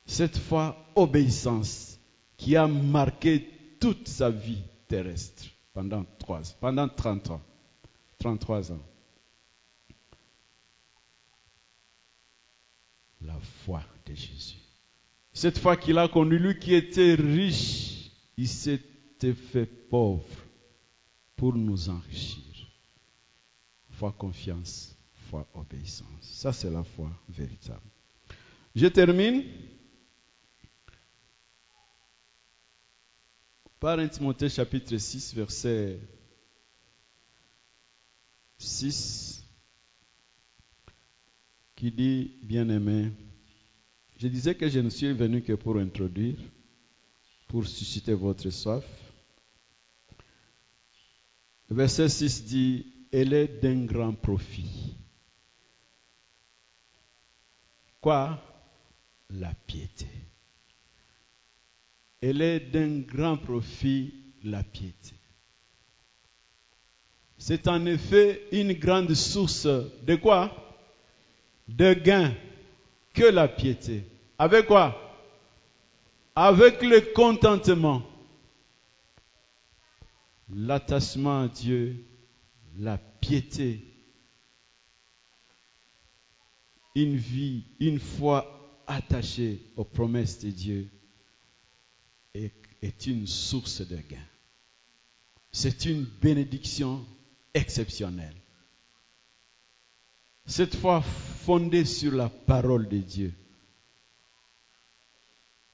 Cette 0.06 0.38
foi 0.38 0.92
obéissance 0.96 2.00
qui 2.36 2.56
a 2.58 2.68
marqué 2.68 3.78
toute 3.80 4.08
sa 4.08 4.30
vie 4.30 4.62
terrestre 4.88 5.46
pendant, 5.74 6.04
trois, 6.18 6.42
pendant 6.60 6.90
30 6.90 7.32
ans, 7.32 7.42
33 8.18 8.74
ans. 8.74 8.82
La 13.22 13.40
foi 13.64 13.82
de 14.06 14.14
Jésus. 14.16 14.69
Cette 15.34 15.60
fois 15.60 15.78
qu'il 15.78 15.98
a 15.98 16.08
connu, 16.08 16.38
lui 16.38 16.58
qui 16.60 16.74
était 16.74 17.16
riche, 17.16 18.12
il 18.38 18.48
s'était 18.48 19.34
fait 19.34 19.66
pauvre 19.66 20.26
pour 21.36 21.56
nous 21.56 21.90
enrichir. 21.90 22.44
Foi 23.92 24.12
confiance, 24.12 24.96
foi 25.30 25.48
obéissance. 25.54 26.08
Ça, 26.22 26.54
c'est 26.54 26.70
la 26.70 26.84
foi 26.84 27.12
véritable. 27.28 27.82
Je 28.76 28.88
termine 28.88 29.44
par 33.80 34.00
1 34.00 34.08
Timothée 34.10 34.50
chapitre 34.50 34.98
6, 34.98 35.34
verset 35.34 36.00
6, 38.58 39.44
qui 41.76 41.92
dit, 41.92 42.36
bien-aimé, 42.44 43.12
je 44.20 44.28
disais 44.28 44.54
que 44.54 44.68
je 44.68 44.80
ne 44.80 44.90
suis 44.90 45.14
venu 45.14 45.42
que 45.42 45.54
pour 45.54 45.78
introduire, 45.78 46.38
pour 47.48 47.66
susciter 47.66 48.14
votre 48.14 48.50
soif. 48.50 48.84
Verset 51.70 52.10
6 52.10 52.44
dit, 52.44 52.86
elle 53.14 53.34
est 53.34 53.48
d'un 53.62 53.86
grand 53.86 54.14
profit. 54.14 54.98
Quoi? 58.02 58.44
La 59.30 59.54
piété. 59.54 60.08
Elle 62.22 62.42
est 62.42 62.60
d'un 62.60 63.00
grand 63.00 63.38
profit, 63.38 64.14
la 64.44 64.64
piété. 64.64 65.16
C'est 67.38 67.70
en 67.70 67.86
effet 67.86 68.48
une 68.52 68.74
grande 68.74 69.14
source 69.14 69.66
de 69.66 70.16
quoi? 70.16 70.52
De 71.70 71.94
gain 71.94 72.36
que 73.20 73.26
la 73.26 73.50
piété. 73.50 74.06
Avec 74.38 74.68
quoi? 74.68 74.96
Avec 76.36 76.82
le 76.82 77.02
contentement, 77.14 78.02
l'attachement 80.50 81.42
à 81.42 81.48
Dieu, 81.50 82.06
la 82.78 82.98
piété, 82.98 83.84
une 86.96 87.18
vie, 87.18 87.66
une 87.82 88.00
foi 88.00 88.82
attachée 88.88 89.60
aux 89.76 89.84
promesses 89.84 90.40
de 90.40 90.52
Dieu 90.52 90.90
est, 92.34 92.54
est 92.82 93.06
une 93.06 93.28
source 93.28 93.82
de 93.82 93.98
gain. 93.98 94.28
C'est 95.52 95.84
une 95.84 96.06
bénédiction 96.22 97.06
exceptionnelle. 97.54 98.39
Cette 100.50 100.76
foi 100.76 101.02
fondée 101.02 101.86
sur 101.86 102.12
la 102.12 102.28
parole 102.28 102.90
de 102.90 102.98
Dieu, 102.98 103.32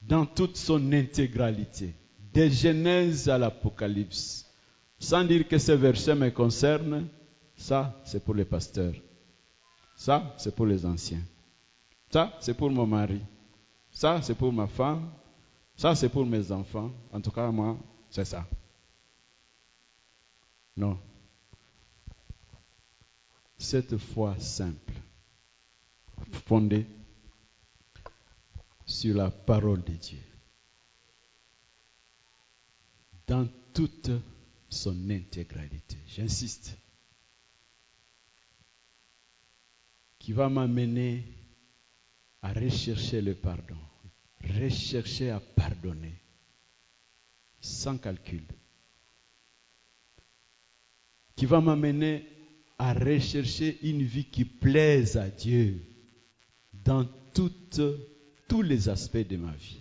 dans 0.02 0.26
toute 0.26 0.58
son 0.58 0.92
intégralité, 0.92 1.94
de 2.34 2.46
Genèse 2.48 3.26
à 3.30 3.38
l'Apocalypse, 3.38 4.44
sans 4.98 5.24
dire 5.24 5.48
que 5.48 5.56
ces 5.56 5.76
versets 5.76 6.14
me 6.14 6.28
concernent, 6.28 7.08
ça 7.56 7.98
c'est 8.04 8.22
pour 8.22 8.34
les 8.34 8.44
pasteurs, 8.44 8.92
ça 9.96 10.34
c'est 10.36 10.54
pour 10.54 10.66
les 10.66 10.84
anciens, 10.84 11.22
ça 12.10 12.36
c'est 12.38 12.54
pour 12.54 12.70
mon 12.70 12.86
mari, 12.86 13.22
ça 13.90 14.20
c'est 14.20 14.36
pour 14.36 14.52
ma 14.52 14.66
femme, 14.66 15.10
ça 15.74 15.94
c'est 15.94 16.10
pour 16.10 16.26
mes 16.26 16.52
enfants, 16.52 16.90
en 17.14 17.20
tout 17.22 17.30
cas 17.30 17.50
moi 17.50 17.78
c'est 18.10 18.26
ça. 18.26 18.46
Non. 20.76 20.98
Cette 23.58 23.96
foi 23.96 24.38
simple, 24.38 24.92
fondée 26.46 26.86
sur 28.84 29.16
la 29.16 29.30
parole 29.30 29.82
de 29.82 29.92
Dieu, 29.92 30.22
dans 33.26 33.48
toute 33.72 34.10
son 34.68 35.10
intégralité, 35.10 35.96
j'insiste, 36.06 36.76
qui 40.18 40.32
va 40.32 40.48
m'amener 40.48 41.24
à 42.42 42.52
rechercher 42.52 43.22
le 43.22 43.34
pardon, 43.34 43.78
rechercher 44.42 45.30
à 45.30 45.40
pardonner, 45.40 46.20
sans 47.60 47.96
calcul, 47.96 48.44
qui 51.34 51.46
va 51.46 51.60
m'amener 51.60 52.35
à 52.78 52.92
rechercher 52.92 53.78
une 53.82 54.02
vie 54.02 54.26
qui 54.26 54.44
plaise 54.44 55.16
à 55.16 55.28
Dieu 55.28 55.80
dans 56.72 57.06
tous 57.34 58.62
les 58.62 58.88
aspects 58.88 59.16
de 59.16 59.36
ma 59.36 59.52
vie. 59.52 59.80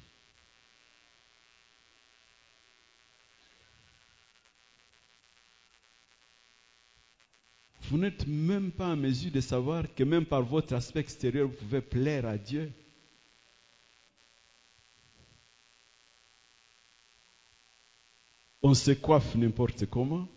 Vous 7.89 7.99
n'êtes 7.99 8.25
même 8.25 8.71
pas 8.71 8.87
en 8.87 8.95
mesure 8.95 9.31
de 9.31 9.41
savoir 9.41 9.93
que 9.93 10.03
même 10.03 10.25
par 10.25 10.41
votre 10.41 10.73
aspect 10.73 11.01
extérieur, 11.01 11.47
vous 11.47 11.53
pouvez 11.53 11.81
plaire 11.81 12.25
à 12.25 12.37
Dieu. 12.37 12.71
On 18.63 18.73
se 18.73 18.91
coiffe 18.91 19.35
n'importe 19.35 19.85
comment. 19.85 20.27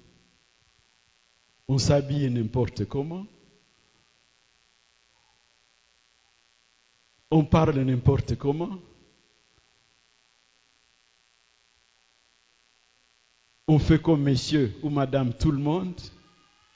On 1.68 1.76
s'habille 1.76 2.30
n'importe 2.30 2.86
comment. 2.86 3.26
On 7.30 7.44
parle 7.44 7.78
n'importe 7.80 8.36
comment. 8.36 8.78
On 13.66 13.78
fait 13.78 14.00
comme 14.00 14.22
monsieur 14.22 14.74
ou 14.82 14.88
madame 14.88 15.34
tout 15.34 15.50
le 15.50 15.58
monde. 15.58 16.00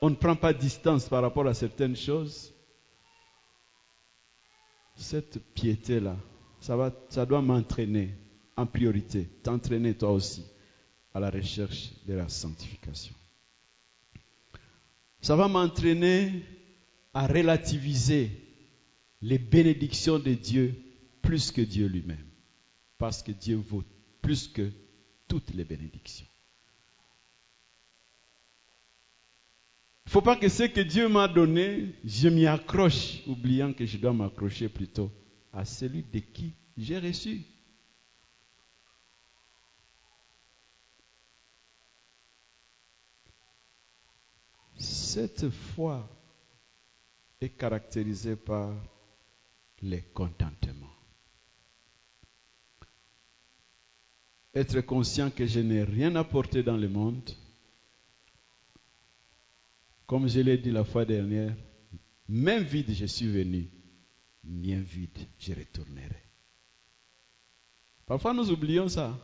On 0.02 0.10
ne 0.10 0.14
prend 0.14 0.36
pas 0.36 0.52
distance 0.52 1.08
par 1.08 1.22
rapport 1.22 1.46
à 1.46 1.54
certaines 1.54 1.96
choses. 1.96 2.52
Cette 4.94 5.42
piété-là, 5.54 6.16
ça, 6.60 6.92
ça 7.08 7.24
doit 7.24 7.40
m'entraîner 7.40 8.14
en 8.56 8.66
priorité, 8.66 9.24
t'entraîner 9.42 9.94
toi 9.94 10.10
aussi 10.10 10.44
à 11.14 11.20
la 11.20 11.30
recherche 11.30 11.92
de 12.06 12.12
la 12.12 12.28
sanctification. 12.28 13.14
Ça 15.22 15.36
va 15.36 15.46
m'entraîner 15.46 16.42
à 17.14 17.26
relativiser 17.26 18.30
les 19.22 19.38
bénédictions 19.38 20.18
de 20.18 20.34
Dieu 20.34 20.74
plus 21.22 21.52
que 21.52 21.62
Dieu 21.62 21.86
lui-même. 21.86 22.26
Parce 22.98 23.22
que 23.22 23.30
Dieu 23.30 23.56
vaut 23.56 23.84
plus 24.20 24.48
que 24.48 24.70
toutes 25.28 25.54
les 25.54 25.64
bénédictions. 25.64 26.26
Il 30.04 30.08
ne 30.08 30.10
faut 30.10 30.22
pas 30.22 30.36
que 30.36 30.48
ce 30.48 30.64
que 30.64 30.80
Dieu 30.80 31.08
m'a 31.08 31.28
donné, 31.28 31.94
je 32.04 32.28
m'y 32.28 32.46
accroche, 32.46 33.20
oubliant 33.26 33.72
que 33.72 33.86
je 33.86 33.96
dois 33.98 34.12
m'accrocher 34.12 34.68
plutôt 34.68 35.10
à 35.52 35.64
celui 35.64 36.02
de 36.02 36.18
qui 36.18 36.52
j'ai 36.76 36.98
reçu. 36.98 37.42
Cette 45.12 45.50
foi 45.50 46.08
est 47.38 47.50
caractérisée 47.50 48.34
par 48.34 48.74
le 49.82 49.98
contentement. 50.14 50.88
Être 54.54 54.80
conscient 54.80 55.30
que 55.30 55.44
je 55.46 55.60
n'ai 55.60 55.82
rien 55.82 56.16
apporté 56.16 56.62
dans 56.62 56.78
le 56.78 56.88
monde, 56.88 57.30
comme 60.06 60.28
je 60.30 60.40
l'ai 60.40 60.56
dit 60.56 60.70
la 60.70 60.82
fois 60.82 61.04
dernière, 61.04 61.54
même 62.26 62.62
vide 62.62 62.94
je 62.94 63.04
suis 63.04 63.30
venu, 63.30 63.68
bien 64.42 64.80
vide 64.80 65.18
je 65.38 65.52
retournerai. 65.52 66.22
Parfois 68.06 68.32
nous 68.32 68.50
oublions 68.50 68.88
ça. 68.88 69.14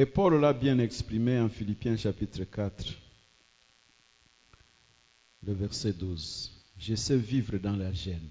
Et 0.00 0.06
Paul 0.06 0.40
l'a 0.40 0.54
bien 0.54 0.78
exprimé 0.78 1.38
en 1.38 1.50
Philippiens 1.50 1.94
chapitre 1.94 2.44
4, 2.44 2.86
le 5.42 5.52
verset 5.52 5.92
12. 5.92 6.50
Je 6.78 6.94
sais 6.94 7.18
vivre 7.18 7.58
dans 7.58 7.76
la 7.76 7.92
gêne. 7.92 8.30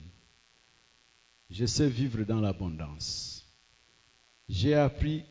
Je 1.48 1.68
sais 1.68 1.88
vivre 1.88 2.24
dans 2.24 2.42
l'abondance. 2.42 3.46
J'ai 4.48 4.74
appris 4.74 5.24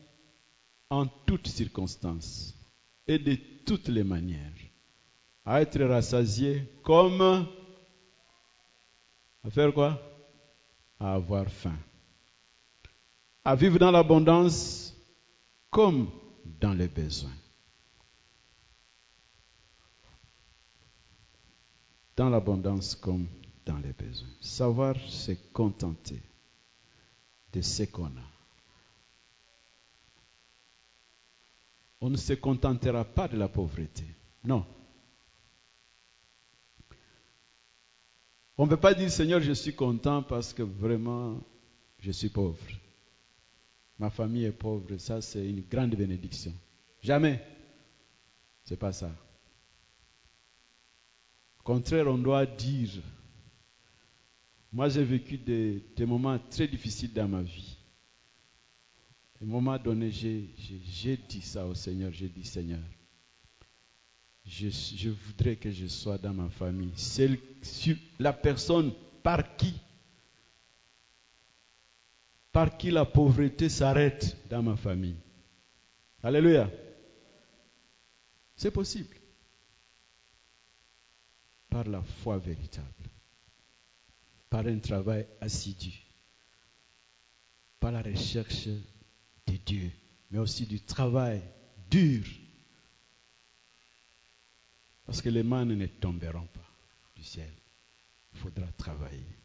en 0.89 1.07
toutes 1.07 1.49
circonstances 1.49 2.55
et 3.05 3.19
de 3.19 3.35
toutes 3.65 3.89
les 3.89 4.05
manières 4.05 4.61
à 5.43 5.61
être 5.61 5.83
rassasié 5.83 6.63
comme 6.83 7.21
à 9.43 9.49
faire 9.49 9.73
quoi? 9.73 10.01
À 11.01 11.15
avoir 11.15 11.49
faim. 11.49 11.77
À 13.43 13.57
vivre 13.57 13.77
dans 13.77 13.91
l'abondance 13.91 14.95
comme 15.69 16.09
dans 16.45 16.73
les 16.73 16.87
besoins. 16.87 17.35
Dans 22.15 22.29
l'abondance 22.29 22.95
comme 22.95 23.27
dans 23.65 23.77
les 23.77 23.93
besoins. 23.93 24.29
Savoir 24.41 24.95
se 25.07 25.31
contenter 25.53 26.21
de 27.53 27.61
ce 27.61 27.83
qu'on 27.83 28.05
a. 28.05 28.29
On 32.01 32.09
ne 32.09 32.17
se 32.17 32.33
contentera 32.33 33.03
pas 33.03 33.27
de 33.27 33.37
la 33.37 33.47
pauvreté. 33.47 34.05
Non. 34.43 34.65
On 38.57 38.65
ne 38.65 38.69
peut 38.69 38.77
pas 38.77 38.93
dire 38.93 39.09
Seigneur, 39.09 39.41
je 39.41 39.53
suis 39.53 39.73
content 39.73 40.21
parce 40.21 40.53
que 40.53 40.63
vraiment 40.63 41.41
je 41.99 42.11
suis 42.11 42.29
pauvre. 42.29 42.57
Ma 43.99 44.09
famille 44.09 44.45
est 44.45 44.51
pauvre, 44.51 44.97
ça 44.97 45.21
c'est 45.21 45.47
une 45.47 45.61
grande 45.61 45.95
bénédiction. 45.95 46.53
Jamais. 47.01 47.43
C'est 48.63 48.79
pas 48.79 48.93
ça. 48.93 49.11
Au 51.59 51.63
contraire, 51.63 52.07
on 52.07 52.17
doit 52.17 52.45
dire 52.45 53.01
moi, 54.71 54.87
j'ai 54.87 55.03
vécu 55.03 55.37
des, 55.37 56.05
moments 56.05 56.37
très 56.49 56.67
difficiles 56.67 57.11
dans 57.11 57.27
ma 57.27 57.41
vie. 57.41 57.75
Un 59.41 59.45
moment 59.45 59.77
donné, 59.79 60.11
j'ai 60.11 61.17
dit 61.17 61.41
ça 61.41 61.65
au 61.65 61.73
Seigneur. 61.73 62.11
J'ai 62.11 62.29
dit, 62.29 62.43
Seigneur, 62.43 62.79
je, 64.45 64.69
je 64.69 65.09
voudrais 65.09 65.55
que 65.55 65.71
je 65.71 65.87
sois 65.87 66.17
dans 66.17 66.33
ma 66.33 66.49
famille. 66.49 66.91
Sur- 66.95 67.37
la 68.19 68.33
personne 68.33 68.91
par 69.23 69.55
qui, 69.55 69.73
par 72.51 72.77
qui 72.77 72.91
la 72.91 73.05
pauvreté 73.05 73.69
s'arrête 73.69 74.37
dans 74.49 74.63
ma 74.63 74.75
famille. 74.75 75.17
Alléluia. 76.23 76.69
C'est 78.55 78.71
possible. 78.71 79.15
Par 81.69 81.85
la 81.85 82.01
foi 82.01 82.37
véritable. 82.37 82.87
Par 84.49 84.65
un 84.65 84.79
travail 84.79 85.27
assidu. 85.39 85.93
Par 87.79 87.91
la 87.91 88.01
recherche 88.01 88.67
de 88.67 89.55
Dieu. 89.65 89.91
Mais 90.31 90.39
aussi 90.39 90.65
du 90.65 90.81
travail 90.81 91.41
dur. 91.89 92.25
Parce 95.05 95.21
que 95.21 95.29
les 95.29 95.43
mannes 95.43 95.75
ne 95.75 95.87
tomberont 95.87 96.47
pas 96.47 96.69
du 97.15 97.23
ciel. 97.23 97.51
Il 98.33 98.39
faudra 98.39 98.67
travailler. 98.73 99.38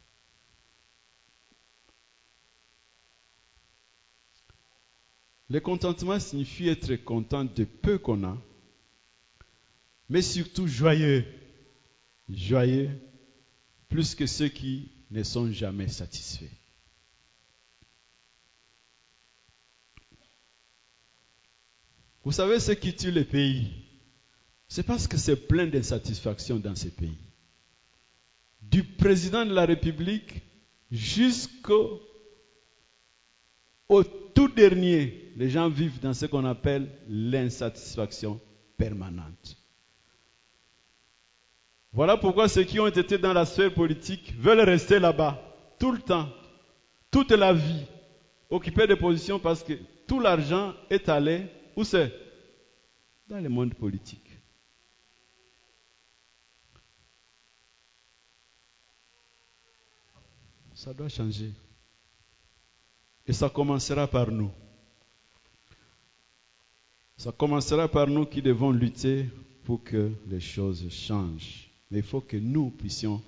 Le 5.49 5.59
contentement 5.59 6.19
signifie 6.19 6.69
être 6.69 6.95
content 6.95 7.45
de 7.45 7.65
peu 7.65 7.97
qu'on 7.97 8.23
a, 8.23 8.37
mais 10.09 10.21
surtout 10.21 10.67
joyeux. 10.67 11.25
Joyeux 12.27 12.89
plus 13.87 14.15
que 14.15 14.25
ceux 14.25 14.49
qui 14.49 14.91
ne 15.11 15.23
sont 15.23 15.51
jamais 15.51 15.87
satisfaits. 15.87 16.49
Vous 22.23 22.31
savez 22.31 22.59
ce 22.59 22.71
qui 22.71 22.95
tue 22.95 23.11
les 23.11 23.23
pays? 23.23 23.71
C'est 24.67 24.83
parce 24.83 25.07
que 25.07 25.15
c'est 25.15 25.47
plein 25.47 25.67
d'insatisfaction 25.67 26.57
dans 26.57 26.73
ces 26.73 26.89
pays. 26.89 27.17
Du 28.63 28.83
président 28.83 29.45
de 29.45 29.53
la 29.53 29.65
République 29.65 30.41
jusqu'au 30.91 32.01
au 33.87 34.03
tout 34.35 34.49
dernier, 34.49 35.31
les 35.35 35.49
gens 35.49 35.69
vivent 35.69 35.99
dans 35.99 36.13
ce 36.13 36.27
qu'on 36.27 36.45
appelle 36.45 36.87
l'insatisfaction 37.07 38.39
permanente. 38.77 39.57
Voilà 41.93 42.17
pourquoi 42.17 42.49
ceux 42.49 42.63
qui 42.63 42.79
ont 42.79 42.87
été 42.87 43.17
dans 43.17 43.31
la 43.33 43.45
sphère 43.45 43.73
politique 43.73 44.35
veulent 44.37 44.59
rester 44.59 44.99
là-bas 44.99 45.41
tout 45.79 45.93
le 45.93 45.99
temps, 45.99 46.29
toute 47.09 47.31
la 47.31 47.53
vie, 47.53 47.85
occuper 48.49 48.85
des 48.85 48.97
positions 48.97 49.39
parce 49.39 49.63
que 49.63 49.73
tout 50.05 50.19
l'argent 50.19 50.73
est 50.89 51.07
allé, 51.09 51.47
où 51.75 51.83
c'est? 51.83 52.13
Dans 53.27 53.39
le 53.39 53.49
monde 53.49 53.73
politique. 53.73 54.21
Ça 60.73 60.93
doit 60.93 61.09
changer. 61.09 61.51
Et 63.27 63.33
ça 63.33 63.49
commencera 63.49 64.07
par 64.07 64.31
nous. 64.31 64.51
Ça 67.17 67.31
commencera 67.31 67.87
par 67.87 68.07
nous 68.07 68.25
qui 68.25 68.41
devons 68.41 68.71
lutter 68.71 69.25
pour 69.63 69.83
que 69.83 70.11
les 70.29 70.39
choses 70.39 70.87
changent. 70.89 71.69
Mais 71.89 71.99
il 71.99 72.03
faut 72.03 72.21
que 72.21 72.37
nous 72.37 72.69
puissions, 72.69 73.21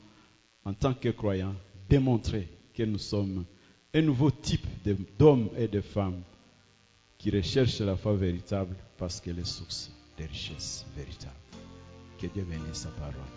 en 0.65 0.73
tant 0.73 0.93
que 0.93 1.09
croyants, 1.09 1.55
démontrer 1.89 2.47
que 2.73 2.83
nous 2.83 2.99
sommes 2.99 3.45
un 3.93 4.01
nouveau 4.01 4.29
type 4.29 4.67
d'hommes 5.17 5.49
et 5.57 5.67
de 5.67 5.81
femmes 5.81 6.21
qui 7.17 7.31
recherchent 7.31 7.79
la 7.79 7.95
foi 7.95 8.13
véritable 8.13 8.75
parce 8.97 9.19
qu'elle 9.19 9.39
est 9.39 9.45
source 9.45 9.91
de 10.19 10.25
richesse 10.25 10.85
véritable. 10.95 11.33
Que 12.19 12.27
Dieu 12.27 12.43
bénisse 12.43 12.81
sa 12.81 12.89
parole. 12.89 13.36